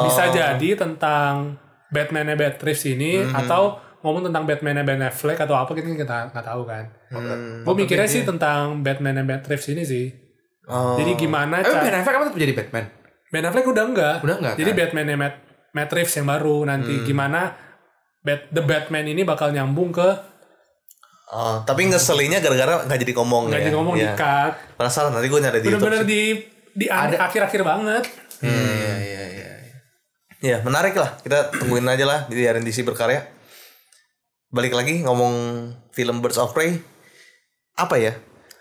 [0.08, 1.60] Bisa jadi tentang
[1.92, 6.46] Batman-nya Bat Reeves ini atau ngomong tentang Batman-nya Ben Affleck atau apa gitu kita nggak
[6.48, 6.88] tahu kan.
[7.68, 10.08] Gue mikirnya sih tentang Batman-nya Bat Reeves ini sih.
[10.70, 10.96] Oh.
[10.96, 12.86] Jadi gimana cara Ben Affleck tetap jadi Batman.
[13.30, 14.16] Ben Affleck udah enggak.
[14.24, 14.78] Udah enggak, Jadi kan?
[14.80, 15.36] Batman-nya Matt,
[15.76, 17.52] Matt Reeves yang baru nanti gimana
[18.24, 20.08] Bat, The Batman ini bakal nyambung ke
[21.30, 23.66] Oh, tapi ngeselinnya gara-gara nggak jadi ngomong nggak ya.
[23.70, 24.02] jadi ngomong Iya.
[24.02, 24.54] di cut.
[24.76, 25.86] Penasaran nanti gue nyari di YouTube.
[25.86, 26.10] Bener-bener sih.
[26.10, 26.22] di
[26.74, 28.04] di akhir-akhir banget.
[28.42, 28.50] Iya
[28.98, 29.78] iya iya iya.
[30.42, 31.22] Ya menarik lah.
[31.22, 33.30] Kita tungguin aja lah di RNDC berkarya.
[34.50, 35.34] Balik lagi ngomong
[35.94, 36.82] film Birds of Prey.
[37.78, 38.18] Apa ya?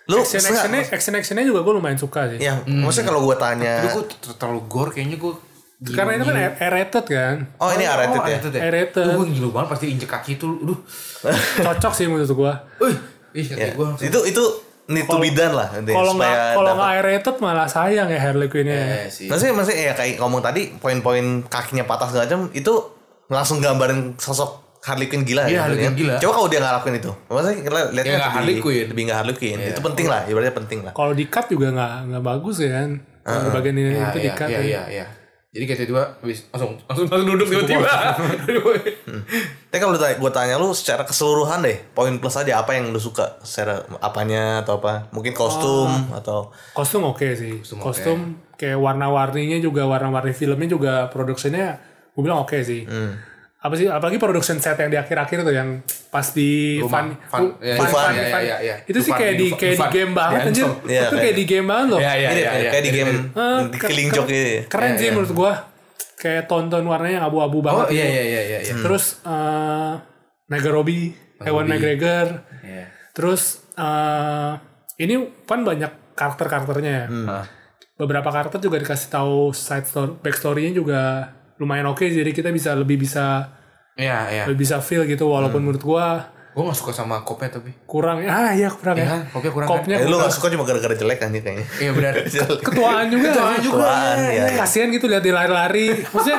[0.09, 2.40] Lu Action actionnya action actionnya juga gue lumayan suka sih.
[2.40, 4.04] Ya, maksudnya kalau gue tanya Tapi gue
[4.37, 5.33] terlalu gore kayaknya gue.
[5.79, 7.37] Karena itu kan R-rated kan.
[7.57, 8.38] Oh ini R-rated ya?
[8.64, 9.14] R-rated.
[9.14, 10.47] Gue ngilu banget pasti injek kaki itu.
[10.59, 10.79] Aduh.
[11.64, 12.53] Cocok sih menurut gue.
[12.83, 12.97] Wih.
[13.33, 13.71] Ih kaki Ya.
[13.73, 13.88] gue.
[14.03, 14.43] Itu itu
[14.88, 18.19] need to be done lah nanti, Kalau supaya nggak kalau nggak R-rated malah sayang ya
[18.19, 18.75] Harley Quinn-nya.
[18.75, 19.29] Eh sih.
[19.29, 22.73] Maksudnya, maksudnya ya kayak ngomong tadi poin-poin kakinya patah segala macam itu
[23.29, 25.85] langsung gambarin sosok Harley Quinn gila Iya, ya, Harley kan?
[25.85, 26.14] Quinn gila.
[26.19, 28.87] Coba kalau dia nggak lakuin itu, maksudnya kita lihatnya Ya, Harley Quinn.
[28.88, 29.59] lebih nggak Harley Quinn.
[29.61, 29.71] Iya.
[29.71, 30.93] Itu penting lah, ibaratnya penting lah.
[30.93, 32.91] Kalau di cut juga nggak nggak bagus ya kan.
[33.21, 34.49] Kalau di bagian ini Iya itu di iya cut.
[34.49, 34.64] iya ya.
[34.64, 35.07] iya iya.
[35.48, 37.88] Jadi kayak tiba-tiba habis langsung langsung langsung duduk tiba-tiba.
[39.72, 43.40] Tapi kalau gue tanya lu secara keseluruhan deh, poin plus aja apa yang lu suka
[43.40, 45.08] secara apanya atau apa?
[45.08, 47.64] Mungkin kostum atau Kostum oke sih.
[47.80, 51.80] Kostum, kayak warna-warninya juga warna-warni filmnya juga produksinya
[52.12, 52.84] gue bilang oke sih.
[53.59, 57.42] Apa sih apalagi production set yang di akhir-akhir tuh yang pas di Rumah, fun, fun,
[57.59, 58.42] ya, fun, fun, ya, fun.
[58.44, 58.75] ya, ya.
[58.87, 60.66] Itu sih kayak di kayak di game banget anjir.
[60.87, 61.99] Iya, Itu kayak- di game banget loh.
[61.99, 62.29] Iya, iya,
[62.68, 64.51] kayak di game Eh, di ke- killing ke- joke gitu.
[64.66, 65.53] Keren sih menurut gua.
[66.14, 67.87] Kayak tonton warnanya yang abu-abu Oh banget.
[67.92, 68.14] iya gitu.
[68.14, 68.75] iya iya iya iya.
[68.77, 69.92] Terus eh
[70.49, 72.27] Naga Robbie, Ewan McGregor.
[72.61, 72.85] Iya.
[73.11, 73.42] Terus
[73.75, 74.53] eh
[74.99, 77.07] ini kan banyak karakter-karakternya ya.
[77.27, 77.44] Ah.
[77.97, 81.03] Beberapa karakter juga dikasih tahu side story, backstory-nya juga
[81.59, 83.55] lumayan oke jadi kita bisa lebih bisa
[83.94, 84.44] Iya iya.
[84.47, 86.07] lebih bisa feel gitu walaupun menurut gua
[86.49, 87.71] Gue gak suka sama kopnya tapi.
[87.85, 89.11] kurang ah iya kurang Iya ya.
[89.12, 89.21] kan?
[89.31, 91.66] Kopnya kurang Kopnya Eh, lu gak suka cuma gara-gara jelek anjir kayaknya.
[91.77, 92.12] Iya benar.
[92.66, 93.27] ketuaan juga.
[93.29, 93.79] Ketuaan juga.
[93.79, 94.44] Ketuaan, ya.
[94.57, 96.03] Kasihan gitu lihat dia lari-lari.
[96.05, 96.38] Maksudnya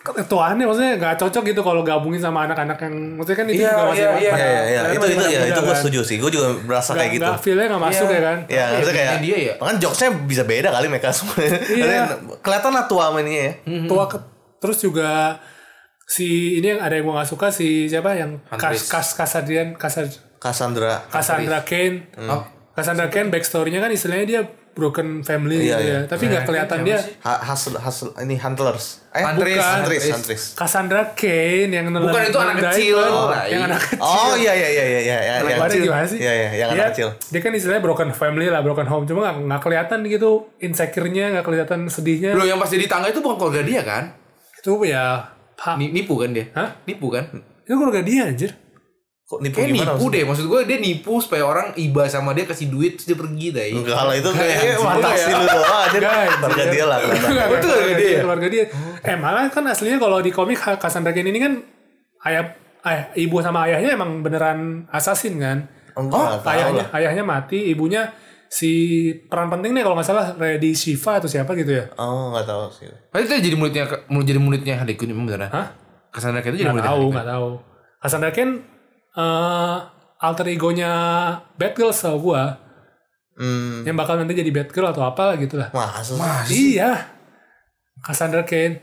[0.00, 3.82] ketuaannya maksudnya nggak cocok gitu kalau gabungin sama anak-anak yang maksudnya kan itu Iya, juga
[3.84, 4.16] masih iya, iya.
[4.16, 5.76] Iya iya iya, itu itu ya itu gue kan.
[5.76, 6.16] setuju sih.
[6.16, 7.26] Gue juga merasa kayak gitu.
[7.26, 8.14] Nggak feel-nya nggak masuk Iya.
[8.14, 8.38] ya kan.
[8.46, 9.52] Ya, maksudnya kayak dia ya.
[9.58, 11.34] Bahkan jokesnya bisa beda kali mereka semua.
[11.42, 12.02] Iya.
[12.38, 13.52] Kelihatan lah tua mainnya ya.
[13.84, 14.24] tua ke-
[14.60, 15.40] terus juga
[16.02, 18.84] si ini yang ada yang gue nggak suka si siapa yang Huntress.
[18.84, 21.04] kas kas Kasadian Kasad Cassandra.
[21.06, 22.44] Cassandra Kane Oh.
[22.70, 25.94] Cassandra Kane backstorynya kan istilahnya dia broken family Iya, gitu iya.
[25.94, 29.02] ya tapi nggak kelihatan dia Ha- Hasil hasil ini Huntlers.
[29.10, 29.74] Eh, Huntress, bukan.
[29.76, 30.42] Huntress, Huntress.
[30.54, 32.96] Cassandra Kane yang nelen- Bukan, itu anak kecil.
[32.96, 33.66] Oh, yang iya.
[33.66, 35.32] anak kecil Oh iya iya iya iya iya iya.
[35.36, 35.58] Anak iya.
[35.64, 36.18] kecil gimana sih?
[36.18, 37.08] Iya iya, yang dia, anak kecil.
[37.28, 39.04] dia kan istilahnya broken family lah, broken home.
[39.04, 42.30] Cuma nggak nggak kelihatan gitu insecure-nya, nggak kelihatan sedihnya.
[42.32, 44.04] Bro yang pas jadi tangga itu bukan keluarga dia kan?
[44.60, 45.32] Itu ya,
[45.76, 46.48] Ni- Nipu kan dia?
[46.52, 46.76] Hah?
[46.84, 47.24] Nipu kan?
[47.60, 48.50] itu keluarga dia anjir.
[49.24, 49.78] Kok nipu Kayak gimana?
[49.78, 50.10] nipu maksudnya?
[50.10, 53.46] deh, maksud gue dia nipu supaya orang iba sama dia kasih duit terus dia pergi
[53.48, 53.66] deh.
[53.72, 54.82] Enggak lah itu Kayak kayak anjing.
[54.82, 55.98] fantasi lu doang aja.
[56.34, 56.98] Keluarga dia lah.
[56.98, 58.18] Betul, keluarga keluarga dia.
[58.18, 58.64] Keluarga dia.
[59.00, 61.52] Eh malah kan aslinya kalau di komik Cassandra Kane ini kan
[62.26, 62.44] ayah,
[62.82, 64.58] ayah ibu sama ayahnya emang beneran
[64.90, 65.70] assassin kan.
[65.94, 66.10] Tahu
[66.42, 68.10] ayahnya ayahnya mati, ibunya
[68.50, 68.70] si
[69.30, 71.86] peran penting nih kalau nggak salah Lady Shiva atau siapa gitu ya.
[71.94, 72.90] Oh enggak tahu sih.
[72.90, 75.54] Tapi itu jadi muridnya murid jadi muridnya Harley Quinn emang beneran?
[75.54, 75.66] Hah?
[76.10, 77.48] Cassandra Kane itu jadi Nggak muridnya tahu, nggak tahu.
[78.02, 78.52] Cassandra Kane
[79.14, 79.76] eh
[80.20, 80.92] alter egonya
[81.54, 82.58] Batgirl setahu gua
[83.40, 83.88] Hmm.
[83.88, 85.72] yang bakal nanti jadi Batgirl atau apa gitu lah.
[85.72, 86.12] Masa
[86.44, 86.76] sih?
[86.76, 87.08] Iya.
[88.02, 88.82] Cassandra Kane.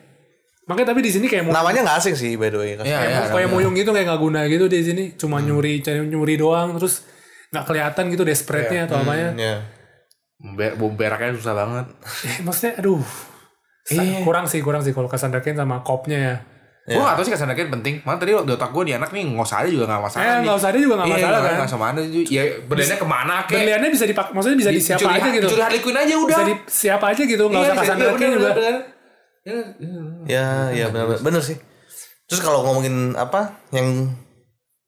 [0.65, 2.71] Makanya tapi di sini kayak mau Namanya nggak asing sih by the way.
[2.73, 3.19] Iya, kayak, iya.
[3.29, 5.03] kayak moyong gitu kayak nggak guna gitu di sini.
[5.13, 7.03] Cuma nyuri cari nyuri doang terus
[7.49, 9.29] nggak kelihatan gitu desperate-nya atau apanya.
[9.33, 9.55] Iya.
[10.37, 11.85] Ber bom beraknya susah banget.
[12.23, 13.01] Eh, maksudnya aduh.
[13.87, 14.21] Iya.
[14.21, 16.35] Kurang sih, kurang sih kalau Cassandra Kane sama kopnya ya.
[16.87, 17.99] Gue gak tau sih Cassandra Kane penting.
[18.01, 20.29] Malah tadi di otak gue nih anak nih nggak usah ada juga gak masalah Eh,
[20.29, 20.43] nih.
[20.43, 21.57] nggak usah ada juga nggak Iya, masalah nggak- kan.
[21.57, 22.27] nggak sama ada juga.
[22.29, 23.55] Ya berliannya ke mana kek?
[23.57, 25.47] Berliannya bisa dipak maksudnya bisa di siapa Dicuri- aja gitu.
[25.47, 26.27] Dicuri Harley Quinn aja udah.
[26.29, 28.51] Bisa di siapa aja gitu, nggak Iya, usah Cassandra Kane juga.
[30.27, 31.57] Ya, ya benar benar sih.
[32.27, 34.11] Terus kalau ngomongin apa yang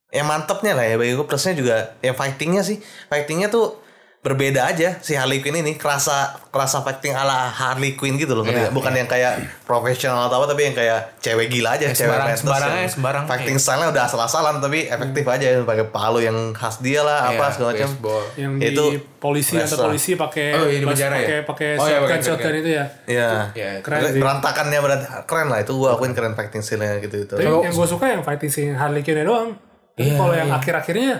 [0.10, 3.78] yang mantepnya lah ya bagi gue plusnya juga yang fightingnya sih fightingnya tuh
[4.20, 6.12] berbeda aja si Harley Quinn ini kerasa
[6.46, 8.72] kerasa fighting ala Harley Quinn gitu loh Iya, nggak?
[8.74, 12.72] bukan yang kayak profesional atau apa tapi yang kayak cewek gila aja cewek sembarang- sembarang
[12.74, 13.24] yang aja, sembarang.
[13.26, 17.54] fighting style-nya udah asal-asalan tapi efektif aja pakai palu yang khas dia lah apa Iya,
[17.54, 17.90] segala macam.
[18.36, 19.86] Yang Itu di polisi atau wrestler.
[19.88, 21.20] polisi pakai Oh, iya, penjara ya?
[21.22, 22.54] pakai pakai Oh, iya, shotgun pakai shotgun shotgun.
[22.58, 22.86] itu ya.
[23.08, 24.20] ya Ya, Keren sih.
[24.20, 27.88] berantakannya berarti keren lah itu gua akuin keren fighting style-nya gitu itu Tapi yang gue
[27.88, 29.56] suka yang fighting scene Harley Quinn doang.
[30.00, 30.56] Tapi Iya, kalau yang iya.
[30.56, 31.12] akhir-akhirnya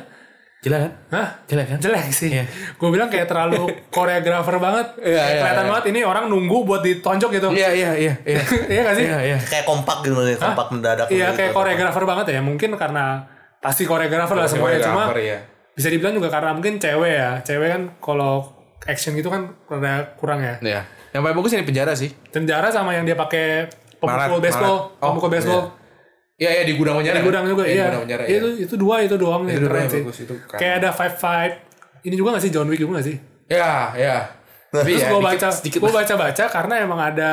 [0.60, 0.92] Jelek kan?
[1.16, 1.28] Hah?
[1.48, 1.80] Jelek kan?
[1.80, 2.36] Jelek sih.
[2.36, 2.44] Iya.
[2.76, 3.64] Gue bilang kayak terlalu
[3.96, 4.88] koreografer banget.
[5.00, 5.72] Iya, Kayak iya, kelihatan iya.
[5.72, 7.48] banget ini orang nunggu buat ditonjok gitu.
[7.56, 8.14] Iya, iya, iya.
[8.28, 8.44] Iya,
[8.76, 9.06] Iya gak sih?
[9.08, 9.20] iya.
[9.24, 9.38] iya.
[9.40, 11.38] kayak kompak gitu nih kompak mendadak Iya gitu.
[11.40, 12.40] kayak koreografer banget ya.
[12.44, 13.24] Mungkin karena
[13.64, 15.40] pasti koreografer lah semuanya cuma iya.
[15.76, 17.30] bisa dibilang juga karena mungkin cewek ya.
[17.40, 18.52] Cewek kan kalau
[18.84, 20.60] action gitu kan rada kurang ya.
[20.60, 20.82] Iya.
[21.16, 22.12] Yang paling bagus ini penjara sih.
[22.36, 25.00] Penjara sama yang dia pakai pemukul Maret, baseball, Maret.
[25.00, 25.62] Oh, pemukul baseball.
[25.64, 25.79] Iya,
[26.42, 27.16] iya di gudang penjara.
[27.16, 27.86] Di gudang juga Iya, iya.
[27.86, 28.24] gudang penjara.
[28.26, 30.02] itu itu dua itu doang nih Itu keren sih.
[30.02, 30.60] bagus, itu keren.
[30.60, 31.54] Kayak ada five five.
[32.00, 33.18] Ini juga gak sih John Wick juga gak sih?
[33.46, 34.18] Iya, iya.
[34.70, 37.32] Tapi Terus ya, gue baca, sedikit gue baca baca karena emang ada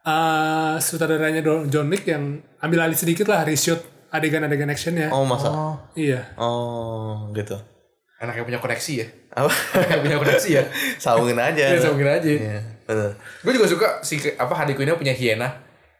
[0.00, 2.24] eh sutradaranya John Wick yang
[2.58, 5.08] ambil alih sedikit lah reshoot adegan-adegan actionnya.
[5.08, 5.48] oh masa
[5.92, 6.34] Iya.
[6.36, 7.54] oh gitu
[8.16, 9.06] anak yang punya koneksi ya.
[9.32, 10.62] apa Anak yang punya koneksi ya.
[11.02, 12.28] sambungin aja Iya, mungkin aja.
[12.28, 13.10] Iya, bener.
[13.42, 15.48] Gue juga suka si apa Harley Quinn punya hiena.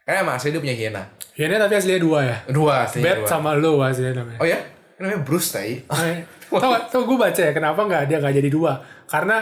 [0.03, 1.03] Karena emang asli dia punya hiena.
[1.33, 2.37] Ini tapi aslinya dua ya.
[2.45, 2.99] Dua asli.
[2.99, 4.37] Bat sama lo aslinya namanya.
[4.37, 4.59] Oh ya?
[4.95, 5.79] Namanya Bruce tai.
[5.81, 6.15] Eh,
[6.53, 8.77] Tau gak, tau gue baca ya kenapa nggak dia nggak jadi dua?
[9.03, 9.41] Karena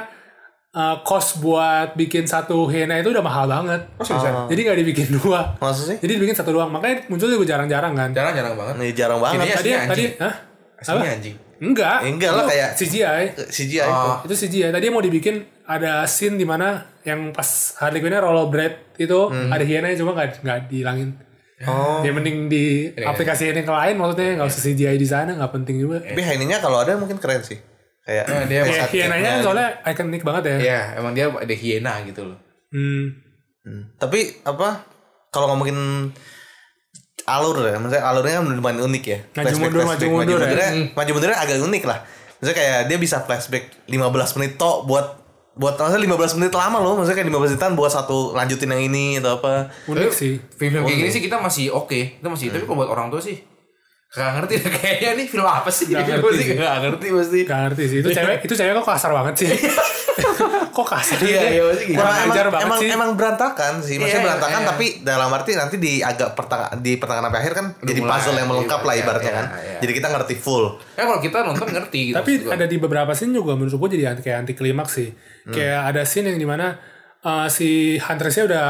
[0.71, 3.83] eh, cost buat bikin satu Hena itu udah mahal banget.
[3.95, 4.47] Oh seriusan?
[4.47, 5.57] Jadi nggak dibikin dua.
[5.57, 5.97] Masa sih?
[5.97, 6.71] Jadi dibikin satu doang.
[6.71, 8.09] Makanya muncul juga jarang-jarang kan.
[8.11, 8.73] Jarang-jarang banget.
[8.77, 9.35] Ini jarang banget.
[9.35, 10.11] Ini Tadi aslinya tadi, anjing.
[10.17, 10.33] hah?
[10.79, 11.35] Aslinya anjing.
[11.61, 11.97] Enggak.
[12.01, 13.25] Enggak lah, kayak- CGI.
[13.37, 14.17] CGI Oh.
[14.23, 14.71] Itu CGI.
[14.71, 15.35] Tadi mau dibikin
[15.67, 20.59] ada scene di mana yang pas Harley Quinn-nya rollerblade itu ada hiena cuma nggak nggak
[20.69, 21.09] dihilangin.
[21.61, 22.01] Oh.
[22.01, 25.77] Dia mending di aplikasi ini ke lain maksudnya nggak usah CGI di sana nggak penting
[25.77, 26.01] juga.
[26.01, 27.61] Tapi Haininya kalau ada mungkin keren sih.
[28.01, 30.57] Kayak Nah, dia Ya, hienanya soalnya ikonik banget ya.
[30.57, 32.37] Iya, emang dia ada hiena gitu loh.
[32.73, 33.13] Hmm.
[33.61, 33.93] Hmm.
[34.01, 34.89] Tapi apa
[35.29, 36.09] kalau ngomongin
[37.29, 39.19] alur ya, maksudnya alurnya kan lumayan unik ya.
[39.37, 40.49] Maju mundur, maju mundur ya.
[40.49, 41.99] mundurnya, maju mundurnya agak unik lah.
[42.41, 45.20] Maksudnya kayak dia bisa flashback 15 menit tok buat
[45.51, 49.19] buat maksudnya 15 menit lama loh, maksudnya kayak 15 menitan buat satu lanjutin yang ini
[49.19, 49.67] atau apa.
[49.87, 50.39] Unik sih.
[50.55, 52.55] Film kayak gini sih kita masih oke, kita masih.
[52.55, 53.51] Tapi kalau buat orang tua sih
[54.11, 56.55] Gak ngerti kayaknya nih film apa sih Nggak Film ngerti sih sih.
[56.59, 57.97] Gak ngerti pasti Gak ngerti sih.
[58.03, 59.49] Itu cewek itu cewek kok kasar banget sih.
[60.75, 61.97] kok kasar Iya, iya, pasti gitu.
[61.99, 62.89] Kurang emang, ajar banget emang, sih.
[62.89, 64.69] emang berantakan sih, maksudnya Iya, berantakan iya.
[64.69, 68.37] tapi dalam arti nanti di agak pertengah di pertengahan sampai akhir kan jadi mulai, puzzle
[68.37, 69.47] yang melengkap lah iya, ibaratnya iya, kan.
[69.51, 69.79] iya.
[69.81, 70.65] Jadi kita ngerti full.
[70.97, 74.03] Ya kalau kita nonton ngerti gitu Tapi ada di beberapa scene juga menurut gue jadi
[74.15, 75.09] anti, kayak anti klimaks sih.
[75.49, 76.77] Kayak ada scene yang di mana
[77.25, 78.67] uh, si Huntressnya udah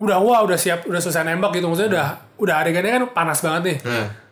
[0.00, 2.06] udah wah udah siap udah selesai nembak gitu maksudnya udah
[2.40, 3.78] udah adegannya kan panas banget nih.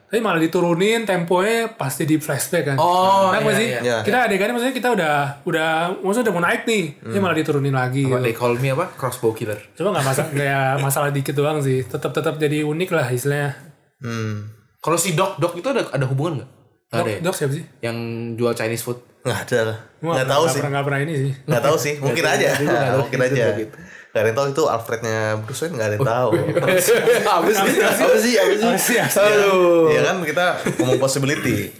[0.08, 2.76] Tapi malah diturunin temponya pasti di flashback kan.
[2.76, 3.68] Oh, Nah, iya, sih?
[3.68, 3.80] iya.
[3.84, 3.96] Iya.
[4.00, 5.68] Kita adegannya maksudnya kita udah udah
[6.00, 6.84] maksudnya udah mau naik nih.
[7.04, 8.02] Ini malah diturunin lagi.
[8.02, 8.24] Apa, gitu.
[8.24, 8.88] They call me apa?
[8.90, 11.84] Crossbow killer Coba nggak masalah kayak masalah dikit doang sih.
[11.84, 13.52] Tetap tetap jadi unik lah istilahnya.
[14.00, 14.48] Hmm.
[14.80, 16.50] Kalau si Doc, Doc itu ada ada hubungan gak?
[16.88, 17.18] Gak Dok, ada ya?
[17.20, 17.64] dok siapa sih?
[17.84, 17.96] Yang
[18.40, 19.78] jual Chinese food Nggak ada lah.
[20.00, 20.56] Nggak tahu sih.
[20.56, 21.32] Pernah, nggak pernah ini sih.
[21.44, 21.94] Nggak tahu sih.
[22.00, 22.48] Mungkin Nggak aja.
[22.54, 23.00] nggak tahu.
[23.04, 23.44] Mungkin aja.
[24.08, 26.30] Gak ada yang tahu itu Alfrednya Bruce Wayne nggak ada yang tahu.
[27.36, 27.76] Apa sih?
[27.84, 28.32] Apa sih?
[28.34, 28.96] Apa sih?
[28.98, 29.92] Aduh.
[29.92, 30.44] Iya kan kita
[30.76, 31.70] ngomong possibility.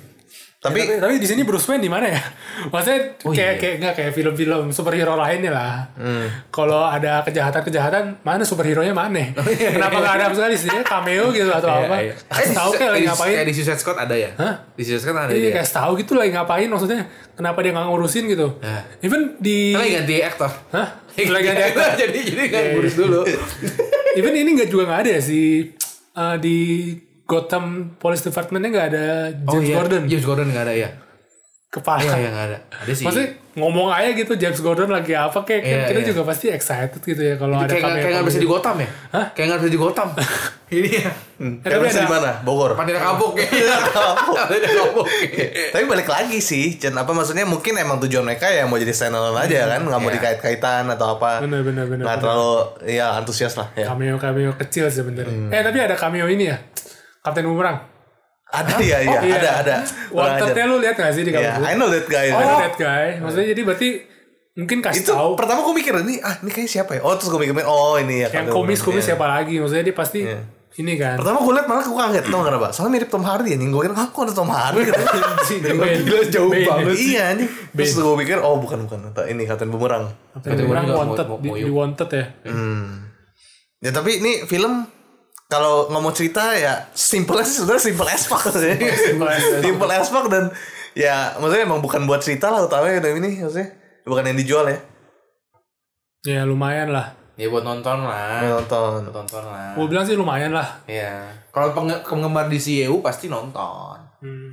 [0.59, 2.19] Tapi tapi, tapi di sini Bruce Wayne di mana ya?
[2.67, 3.61] Maksudnya Oh, kayak iya.
[3.62, 5.87] kayak nggak kayak film-film superhero lainnya lah.
[5.95, 6.27] Hmm.
[6.51, 9.31] Kalau ada kejahatan-kejahatan, mana superhero-nya mana?
[9.79, 11.87] Kenapa nggak ada sekali sih cameo gitu atau apa?
[11.87, 12.14] Oh, Iya, iya.
[12.27, 13.35] Kasih tahu kayak lagi ngapain?
[13.38, 14.31] Kayak di Suicide Squad ada ya?
[14.35, 14.55] Hah?
[14.75, 15.53] Di Suicide Squad ada Iya, dia.
[15.62, 17.01] kayak tahu gitu lagi ngapain maksudnya?
[17.38, 18.47] Kenapa dia nggak ngurusin gitu?
[18.59, 18.83] Nah.
[18.99, 20.51] Even di Kan lagi ganti aktor.
[20.75, 20.88] Hah?
[21.18, 21.88] Lagi ganti aktor.
[21.98, 23.20] jadi jadi nggak ngurus dulu.
[24.14, 25.40] Even ini nggak juga nggak ada ya si
[26.14, 26.57] eh, di
[27.28, 29.04] Gotham Police Department-nya nggak ada
[29.35, 29.76] James oh, iya.
[29.76, 30.88] Gordon James Gordon nggak ada ya?
[31.68, 32.00] Kepala.
[32.02, 32.59] Iya nggak ada.
[32.81, 33.04] Ada sih.
[33.04, 36.09] Maksudnya ngomong aja gitu James Gordon lagi apa kayak Iya, kita iya.
[36.09, 38.88] juga pasti excited gitu ya kalau ada kayak nggak- kayak nggak bisa di Gotham ya?
[39.11, 39.26] Hah?
[39.33, 40.09] Kayak nggak bisa di Gotham.
[40.68, 41.09] Ini ya.
[41.09, 42.31] Eh, Kayak tapi bisa ada- di mana?
[42.40, 42.70] Bogor.
[42.70, 42.76] Ya.
[42.76, 43.33] Pandira kabuk.
[45.68, 49.37] Tapi balik lagi sih, Chen apa maksudnya mungkin emang tujuan mereka ya mau jadi standalone
[49.38, 50.16] aja kan, nggak mau Iya.
[50.18, 51.40] dikait-kaitan atau apa.
[51.40, 52.04] Bener bener bener.
[52.04, 52.52] Nggak terlalu
[52.87, 53.88] ya antusias lah ya.
[53.88, 55.48] Cameo cameo kecil sebenarnya.
[55.50, 56.57] Eh tapi ada cameo ini ya.
[57.20, 57.97] Kapten Boomerang.
[58.48, 59.37] Ada ya, iya, iya.
[59.37, 59.74] ada ada.
[60.08, 61.68] Wanted-nya lu lihat gak sih di Ya, kampus?
[61.68, 62.32] I know that guy.
[62.32, 63.20] Oh, that guy.
[63.20, 63.88] Maksudnya jadi berarti
[64.56, 67.00] mungkin kasih itu tahu pertama gue mikir ini ah ini kayak siapa ya?
[67.04, 68.32] Oh terus gue mikir oh ini ya.
[68.32, 69.08] yang Captain komis-komis Boomerang.
[69.14, 69.54] siapa lagi?
[69.56, 70.40] Maksudnya dia pasti Iya.
[70.74, 71.14] ini kan.
[71.14, 72.68] Pertama gue liat malah gue kaget tau gak kenapa?
[72.72, 73.70] Soalnya mirip Tom Hardy anjing.
[73.70, 75.02] Gue kira ah kok ada Tom Hardy gitu.
[75.78, 76.64] Gila jauh Ben.
[76.64, 76.96] banget.
[76.98, 77.48] iya anjing.
[77.70, 79.68] Terus gue pikir oh bukan bukan ini Captain.
[79.68, 80.04] Kapten Kapten Boomerang
[80.64, 82.24] Boomerang wanted di wanted ya.
[82.48, 83.12] Hmm.
[83.78, 84.88] Ya tapi ini film
[85.48, 88.76] kalau ngomong cerita ya simple sih sebenarnya simple as fuck sih.
[89.08, 89.61] Simple as fuck.
[89.64, 90.52] simple as fuck dan
[90.92, 93.72] ya maksudnya emang bukan buat cerita lah utamanya film ini maksudnya
[94.04, 94.78] bukan yang dijual ya.
[96.28, 97.16] Ya lumayan lah.
[97.38, 98.42] Ya buat nonton lah.
[98.44, 98.98] Yang nonton.
[99.08, 99.72] Buat nonton lah.
[99.78, 100.84] Gue bilang sih lumayan lah.
[100.84, 101.30] Iya.
[101.54, 101.72] Kalau
[102.04, 103.96] penggemar di CEU pasti nonton.
[104.20, 104.50] Hmm.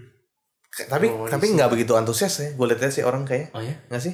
[0.75, 2.49] Tapi Oh, tapi nggak begitu antusias ya.
[2.53, 3.73] Gue liatnya sih orang kayak Oh ya?
[3.89, 4.13] nggak sih?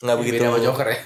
[0.00, 0.40] Nggak begitu.
[0.40, 0.98] Beda sama Joker ya?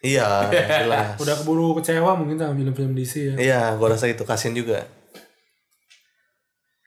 [0.10, 1.20] Iya, jelas.
[1.20, 3.34] Udah keburu kecewa mungkin sama film-film DC ya.
[3.36, 4.80] Iya, gue rasa itu kasian juga.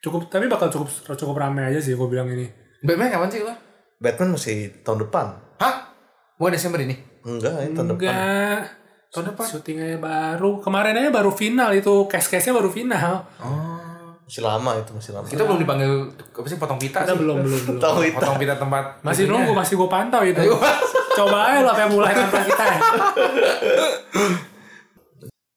[0.02, 2.49] Cukup tapi bakal cukup cukup ramai aja sih gue bilang ini.
[2.82, 3.54] Batman kapan sih lo?
[4.02, 5.26] Batman masih tahun depan.
[5.62, 5.93] Hah?
[6.41, 6.97] Bukan Desember ini?
[7.23, 8.02] Enggak, ini tahun depan.
[8.02, 8.60] Enggak.
[9.13, 9.45] Tahun depan?
[9.45, 10.60] Syutingnya baru.
[10.60, 12.10] Kemarin aja baru final itu.
[12.10, 13.30] Case-case-nya baru final.
[13.39, 14.17] Oh.
[14.26, 15.30] Masih lama itu, masih lama.
[15.30, 17.21] Kita belum dipanggil apa sih potong pita Kita sih?
[17.21, 17.80] belum belum belum.
[18.17, 19.06] Potong pita tempat.
[19.06, 20.41] Masih nunggu, masih gue pantau itu.
[21.13, 22.80] Coba aja lah kayak mulai tanpa kita ya.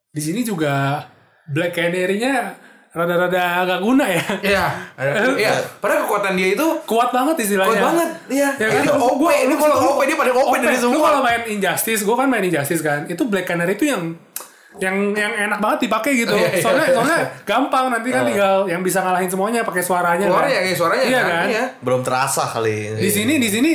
[0.09, 1.05] Di sini juga
[1.47, 2.57] Black Canary-nya
[2.90, 4.25] rada-rada agak guna ya.
[4.40, 4.64] Iya,
[5.37, 5.53] iya.
[5.79, 7.77] Padahal kekuatan dia itu Kuat banget istilahnya.
[7.77, 8.09] kuat banget.
[8.33, 8.49] Iya.
[8.57, 8.83] Ya kan?
[8.83, 11.05] Ini OP, ini kalau OP dia pada OP dari Lu semua.
[11.05, 13.05] kalau main Injustice, gue kan main Injustice kan.
[13.05, 14.16] Itu Black Canary itu yang
[14.77, 16.33] yang yang enak banget dipakai gitu.
[16.33, 16.61] Iya, iya.
[16.61, 20.64] Soalnya soalnya gampang nanti kan tinggal yang bisa ngalahin semuanya pakai suaranya Suaranya, kan.
[20.64, 21.29] kayak suaranya Iya kan?
[21.29, 21.47] kan?
[21.49, 21.64] Iya.
[21.81, 22.97] Belum terasa kali.
[22.97, 23.73] Di sini di sini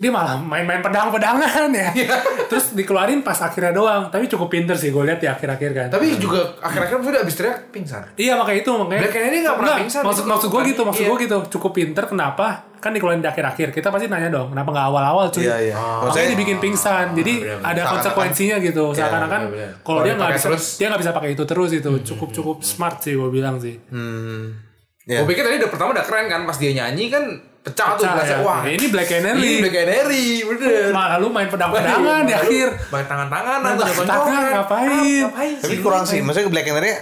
[0.00, 1.92] dia malah main-main pedang-pedangan ya.
[1.92, 2.16] Iya.
[2.48, 4.08] Terus dikeluarin pas akhirnya doang.
[4.08, 5.86] Tapi cukup pinter sih gue lihat di akhir-akhir kan.
[5.92, 8.16] Tapi juga akhir-akhir sudah habis teriak pingsan.
[8.16, 9.00] Iya makanya itu makanya.
[9.04, 10.02] Black Canary nggak pernah pingsan.
[10.08, 11.10] Maksud maksud gue gitu, maksud iya.
[11.12, 11.36] gue gitu.
[11.52, 12.72] Cukup pinter kenapa?
[12.80, 13.76] Kan dikeluarin di akhir-akhir.
[13.76, 15.44] Kita pasti nanya dong, kenapa nggak awal-awal cuy?
[15.44, 15.76] Iya, iya.
[15.76, 17.12] Makanya dibikin pingsan.
[17.12, 17.68] Jadi bener-bener.
[17.68, 18.84] ada konsekuensinya gitu.
[18.96, 19.40] Seakan-akan
[19.84, 21.90] kalau Kalau dia nggak bisa terus- dia nggak bisa pakai itu terus itu.
[22.08, 23.76] Cukup cukup smart sih gue bilang sih.
[23.92, 24.56] Hmm.
[25.04, 25.20] Ya.
[25.20, 28.40] Gue pikir tadi udah pertama udah keren kan pas dia nyanyi kan Pecah, tuh gelasnya.
[28.40, 28.46] ya.
[28.46, 28.60] Wah.
[28.64, 29.40] Ini Black Canary.
[29.40, 30.84] Ini Black Canary, bener.
[30.96, 32.66] Malah lu main pedang-pedangan di akhir.
[32.88, 34.08] Main tangan-tangan, Main tonjok-tonjokan.
[34.08, 34.88] tangan, ngapain?
[35.28, 36.92] Ngapain Tapi kurang sih, maksudnya Black Canary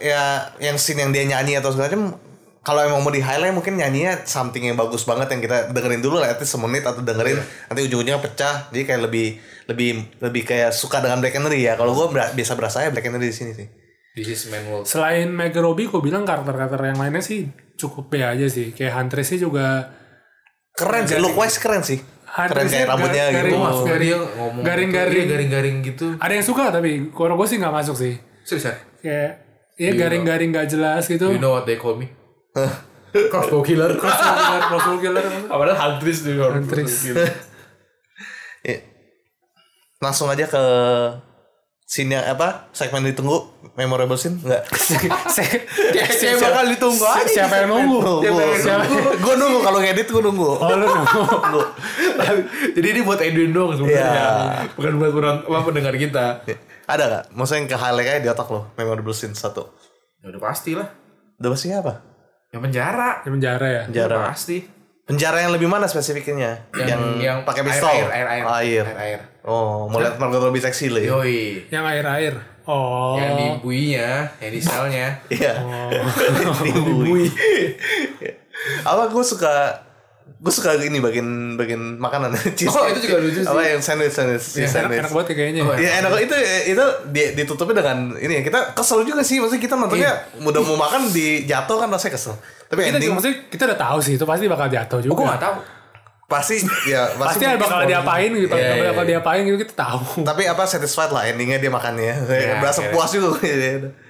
[0.00, 2.16] ya yang scene yang dia nyanyi atau segala macam
[2.64, 6.16] kalau emang mau di highlight mungkin nyanyinya something yang bagus banget yang kita dengerin dulu
[6.16, 9.36] lah itu semenit atau dengerin nanti ujung-ujungnya pecah jadi kayak lebih
[9.68, 13.28] lebih lebih kayak suka dengan Black Canary ya kalau gue biasa berasa ya Black Canary
[13.28, 13.68] di sini sih
[14.16, 14.88] This is man world.
[14.88, 18.72] Selain Margot Robbie, gue bilang karakter-karakter yang lainnya sih cukup B aja sih.
[18.72, 19.92] Kayak Huntress sih juga
[20.72, 24.18] keren sih look wise keren sih keren Huntress kayak rambutnya gitu garing- Masuk garing- dia
[24.36, 25.08] ngomong garing-garing.
[25.08, 25.16] gitu.
[25.18, 26.06] Iya, garing-garing gitu.
[26.16, 28.14] Ada yang suka tapi kalau gue sih nggak masuk sih.
[28.42, 28.76] Seriusan?
[29.00, 29.30] Kayak
[29.76, 31.28] Iya garing-garing gak jelas gitu.
[31.28, 32.08] You know what they call me?
[33.32, 33.92] Crossbow killer.
[33.94, 35.24] Crossbow killer, crossbow killer.
[35.46, 36.32] Padahal Huntress tuh.
[36.36, 36.92] Huntress.
[37.06, 37.16] Ya.
[39.98, 40.64] langsung aja ke
[41.86, 44.66] scene yang apa segmen ditunggu memorable scene enggak
[45.94, 47.30] Kayak bakal ditunggu aja.
[47.30, 48.26] Siapa yang nunggu?
[49.16, 51.60] Gue nunggu kalau ngedit gue nunggu Oh lu nunggu.
[52.74, 54.02] Jadi ini buat Edwin dong sebenarnya.
[54.02, 54.28] Iya.
[54.74, 56.42] Bukan buat kurang apa pendengar kita.
[56.86, 59.74] ada gak maksudnya yang ke highlight aja di otak lo memorable scene satu
[60.20, 60.86] Ya udah pasti lah.
[61.36, 61.92] udah pasti apa
[62.50, 63.08] Yang penjara.
[63.20, 63.82] Di penjara ya.
[63.86, 64.58] penjara pasti.
[65.02, 68.42] penjara yang lebih mana spesifiknya Yang yang pakai pistol Air, air, air.
[68.46, 69.20] Air, air.
[69.46, 71.70] Oh mau lihat Margot Robbie seksi lo ya Yoi.
[71.70, 72.34] Yang air-air.
[72.66, 73.14] Oh.
[73.14, 75.06] Yang di buinya, yang di selnya.
[75.32, 75.54] iya
[76.60, 77.30] Dibui.
[78.82, 79.54] apa gue suka
[80.36, 83.46] gue suka ini bagian bagian makanan cheese Oh, itu juga lucu sih.
[83.46, 85.62] apa yang sandwich sandwich cheese Enak, sandwich enak banget ya kayaknya.
[85.62, 89.62] Oh, Ya enak itu itu di- ditutupnya dengan ini ya kita kesel juga sih maksudnya
[89.62, 92.34] kita nontonnya mudah mau makan di jatuh kan rasanya kesel
[92.66, 95.12] tapi Kita ending juga, maksudnya kita udah tahu sih itu pasti bakal jatuh juga.
[95.12, 95.54] Oh, gue gak tau.
[96.26, 99.10] Pasti ya Pasti ada bakal diapain gitu, Iya, iya, bakal iya.
[99.14, 100.22] diapain gitu kita tahu.
[100.22, 103.38] tapi apa satisfied lah endingnya dia makannya Ya, berasa kayak- puas juga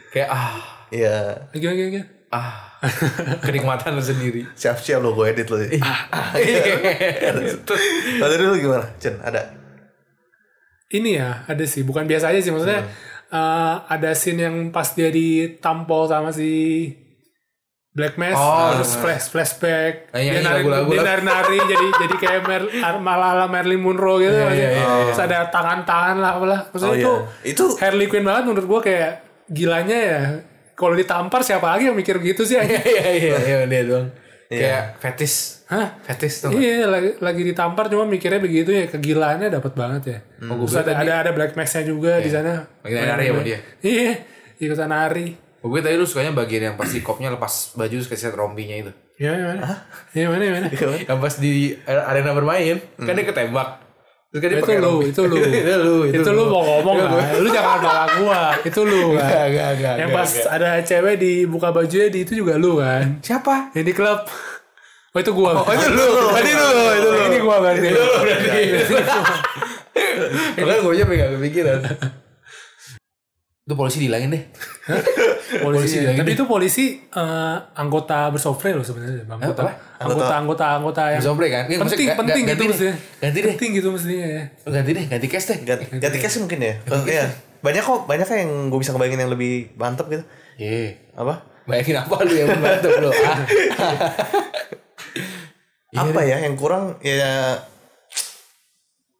[0.09, 0.57] Kayak ah,
[0.89, 1.91] iya Gimana gimana?
[1.93, 2.07] gimana?
[2.31, 2.53] ah.
[3.43, 4.45] Kenikmatan sendiri.
[4.53, 5.73] siap siap lo gue edit lo Lalu
[8.31, 9.41] dari lu gimana Chen ada
[10.87, 12.87] Ini ya ada sih, bukan biasa aja sih maksudnya.
[13.29, 16.87] eh, ada scene yang pas dia ditampol sama si
[17.97, 21.17] Black Mask Oh, terus flash flashback Ah, dia nyanyi nari lagu-lagu dia lah.
[21.17, 22.63] nari nari jadi jadi kayak Mer,
[23.01, 24.69] malah ala Marilyn Monroe gitu Iya, maksudnya.
[24.69, 27.51] iya, iya, terus ada tangan-tangan lah apalah maksudnya Oh, itu iya.
[27.51, 29.13] Itu- Harley Quinn banget menurut gua kayak
[29.49, 30.21] gilanya ya
[30.75, 32.77] kalau ditampar siapa lagi yang mikir gitu sih anjing?
[32.87, 34.13] Iya, iya, iya, dia doang.
[34.47, 35.65] Kayak fetis.
[35.67, 35.97] Hah?
[36.01, 36.53] Fetis tuh.
[36.53, 40.19] Iya lagi, lagi ditampar cuma mikirnya begitu ya kegilaannya dapat banget ya.
[40.45, 42.63] Oh, Terus ada, ada ada Black Max-nya juga di sana.
[42.85, 43.59] Lagi nari sama dia.
[43.81, 44.21] Iya,
[44.59, 45.46] ikutan nari.
[45.67, 48.93] Gue tadi lu sukanya bagian yang pas si kopnya lepas baju terus kasih rompinya itu.
[49.17, 49.65] Iya, mana?
[50.13, 50.69] Iya, mana, mana?
[51.09, 53.81] Yang pas di arena bermain, kan dia ketembak.
[54.29, 55.37] Terus kan dia Itu lu, itu lu.
[55.41, 57.41] itu lu, Itu lu mau ngomong lah.
[57.41, 58.43] Lu jangan bawa gua.
[58.61, 59.47] Itu lu Enggak, kan.
[59.49, 59.95] enggak, enggak.
[59.97, 60.53] Yang enggak, pas enggak.
[60.53, 63.25] ada cewek dibuka bajunya di itu juga lu kan.
[63.25, 63.73] Siapa?
[63.73, 64.21] Yang di klub.
[65.17, 65.51] Oh itu gua.
[65.65, 66.09] Oh, itu lu.
[66.37, 67.21] Tadi lu, itu lu.
[67.25, 67.89] Ini gua berarti.
[67.89, 68.61] Itu lu berarti.
[70.61, 71.81] Makanya gue aja gak kepikiran.
[73.67, 74.43] Itu polisi dihilangin deh.
[75.67, 75.99] polisi.
[75.99, 76.37] lagi Tapi deh.
[76.39, 79.43] itu polisi eh, anggota bersofre loh sebenarnya, Bang.
[79.43, 79.63] Anggota,
[79.99, 81.65] anggota, anggota, anggota yang Bersofre kan?
[81.67, 82.71] Iya, penting, penting gitu ganti deh.
[82.71, 82.95] mestinya.
[83.19, 83.51] Ganti deh.
[83.51, 84.43] Penting gitu mestinya ya.
[84.63, 85.59] Oh, ganti deh, ganti cash deh.
[85.61, 87.27] ganti, ganti case mungkin ya Iya.
[87.59, 90.23] banyak kok banyak yang gue bisa ngebayangin yang lebih mantep gitu
[90.57, 91.03] Iya.
[91.19, 91.35] apa
[91.67, 93.11] Bayangin apa lu yang mantep lu?
[95.97, 96.05] Ah.
[96.05, 97.57] apa ya yang kurang ya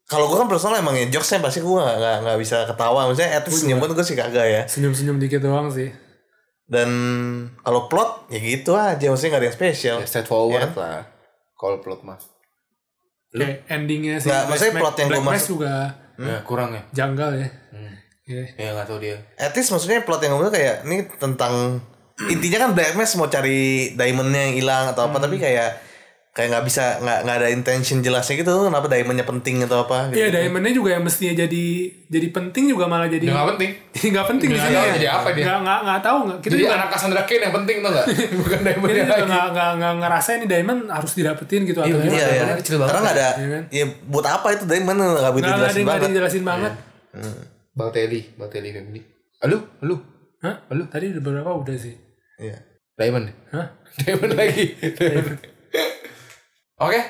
[0.07, 3.31] kalau gue kan personal emang ya jokesnya pasti gue gak, gak, gak bisa ketawa maksudnya
[3.33, 5.91] at least senyum pun gue sih kagak ya Senyum-senyum dikit doang sih.
[6.65, 6.91] dan
[7.61, 11.07] kalau plot ya gitu aja maksudnya gak ada yang spesial Ya, straightforward lah.
[11.53, 12.19] Kalau plot mah.
[13.29, 14.27] Kayak endingnya sih.
[14.27, 15.73] Nggak, maksudnya Black plot yang Mask masuk- juga
[16.17, 16.83] Ya, kurang ya.
[16.93, 17.49] janggal ya.
[17.71, 17.93] Hmm.
[18.25, 18.43] Iya.
[18.57, 19.17] Ya gak tau dia.
[19.37, 21.79] at least maksudnya plot yang gue kayak ini tentang
[22.27, 23.61] intinya kan Black Mask mau cari
[23.93, 25.86] diamondnya yang hilang atau apa tapi kayak
[26.37, 30.21] kayak nggak bisa nggak nggak ada intention jelasnya gitu kenapa diamondnya penting atau apa gitu.
[30.21, 31.65] Iya, diamondnya juga yang mestinya jadi
[32.07, 33.71] jadi penting juga malah jadi Ya gak penting.
[33.91, 34.93] Jadi nggak penting Nggak di sini tahu ya.
[34.95, 35.45] jadi apa dia.
[35.47, 36.39] Nggak nggak nggak tahu nggak.
[36.39, 38.07] Kita Jadi juga anak Cassandra Cain yang penting tuh gak?
[38.39, 39.25] Bukan kita diamondnya juga lagi.
[39.27, 42.13] nggak nggak nggak ngerasa ini diamond harus didapetin gitu atau Iya, gimana.
[42.13, 42.29] Iya, iya.
[42.29, 43.63] Diamondnya kecil banget Karena nggak ada, Iya kan?
[43.73, 46.09] ya buat apa itu diamond nggak begitu Nggak nggak ada jelasin nggak banget.
[46.13, 46.73] dijelasin banget.
[47.73, 49.01] Bang Teli, Bang Teli family.
[49.39, 49.97] Halo, halo.
[50.39, 50.55] Hah?
[50.71, 51.97] Lu tadi udah berapa udah sih?
[52.37, 52.61] Iya.
[52.95, 53.25] Diamond.
[53.49, 53.67] Hah?
[53.99, 54.65] Diamond lagi.
[56.77, 57.01] Oke.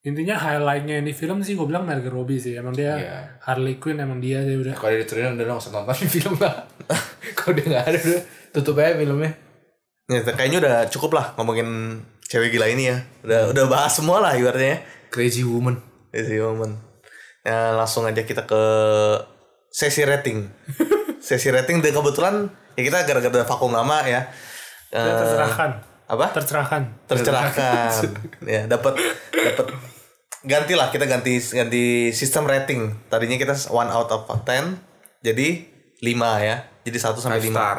[0.00, 2.56] Intinya highlightnya di film sih gue bilang Margot Robbie sih.
[2.56, 3.18] Emang dia Iya.
[3.44, 4.72] Harley Quinn emang dia sih udah.
[4.72, 6.54] Kalau dia diturunin udah nggak usah nonton film lah.
[7.36, 9.32] Kalau dia nggak ada udah tutup aja filmnya.
[10.10, 12.96] Ya, kayaknya udah cukup lah ngomongin cewek gila ini ya.
[13.22, 14.74] Udah udah bahas semua lah ibaratnya.
[14.74, 14.78] ya.
[15.12, 15.78] Crazy Woman.
[16.10, 16.74] Easy moment.
[17.46, 18.62] Ya, langsung aja kita ke
[19.70, 20.48] sesi rating.
[21.22, 22.34] sesi rating dan kebetulan
[22.74, 24.26] ya kita gara-gara vakum lama ya.
[24.90, 25.70] Kita Eh, terserahkan.
[26.10, 26.26] Apa?
[26.34, 26.82] Tercerahkan.
[27.06, 27.90] tercerahkan
[28.58, 28.98] ya dapat
[29.30, 29.66] dapat
[30.42, 34.42] ganti lah kita ganti ganti sistem rating tadinya kita one out of 10
[35.20, 35.48] jadi
[36.00, 36.08] 5
[36.40, 37.78] ya jadi 1 sampai 5 Five star.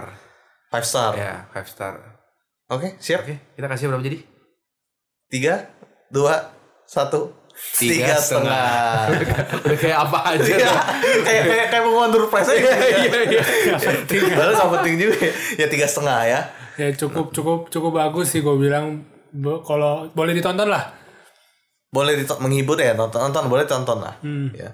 [0.72, 1.94] 5 star Ya, five star.
[2.70, 4.24] oke siap Oke, kita kasih berapa jadi?
[5.28, 5.68] tiga
[6.08, 6.52] dua
[6.86, 7.36] satu
[7.74, 9.10] tiga Tiga setengah
[9.60, 10.52] Udah kayak apa aja.
[10.52, 10.74] Iya,
[11.22, 13.42] kayak kayak kayak pengumuman surprise aja Iya, iya.
[14.32, 15.34] Padahal gak penting juga ya.
[15.58, 16.40] ya tiga setengah ya
[16.76, 19.02] Ya cukup cukup cukup bagus sih gue bilang
[19.32, 20.92] Bo- kalau boleh ditonton lah.
[21.90, 24.16] boleh diton menghibur ya nonton nonton boleh tonton lah
[24.52, 24.70] ya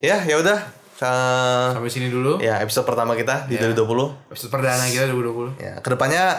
[0.00, 0.58] ya ya udah
[0.94, 2.38] Sa- Sampai sini dulu.
[2.38, 5.58] ya episode pertama kita di 2020 Episode perdana kita 2020.
[5.58, 6.38] Ya, ke depannya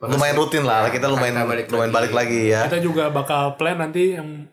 [0.00, 0.88] lumayan rutin lah.
[0.88, 1.96] Kita lumayan kita balik lumayan lagi.
[2.00, 2.64] balik lagi ya.
[2.64, 4.48] Kita juga bakal plan nanti yang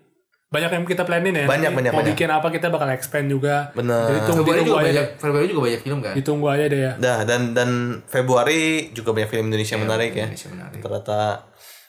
[0.51, 1.47] banyak yang kita planin ya.
[1.47, 2.11] Banyak, banyak, Mau banyak.
[2.11, 3.71] bikin apa kita bakal expand juga.
[3.71, 4.11] Bener.
[4.11, 5.15] Jadi tunggu, Februari ditunggu juga aja banyak, deh.
[5.15, 6.13] Februari juga banyak film kan?
[6.19, 6.91] Ditunggu aja deh ya.
[6.99, 7.69] Dah dan dan
[8.03, 10.27] Februari juga banyak film Indonesia menarik ya.
[10.27, 10.83] Indonesia menarik.
[10.83, 11.19] Ternyata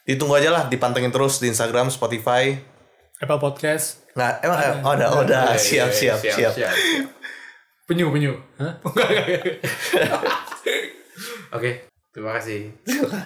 [0.06, 2.54] ditunggu aja lah, dipantengin terus di Instagram, Spotify.
[3.18, 4.06] Apple Podcast.
[4.14, 6.74] Nah, emang eh, oh, udah udah Iya, siap iya, siap siap.
[7.82, 8.30] Penyu, penyu.
[8.62, 8.78] Hah?
[11.58, 11.82] Oke,
[12.14, 12.70] terima kasih.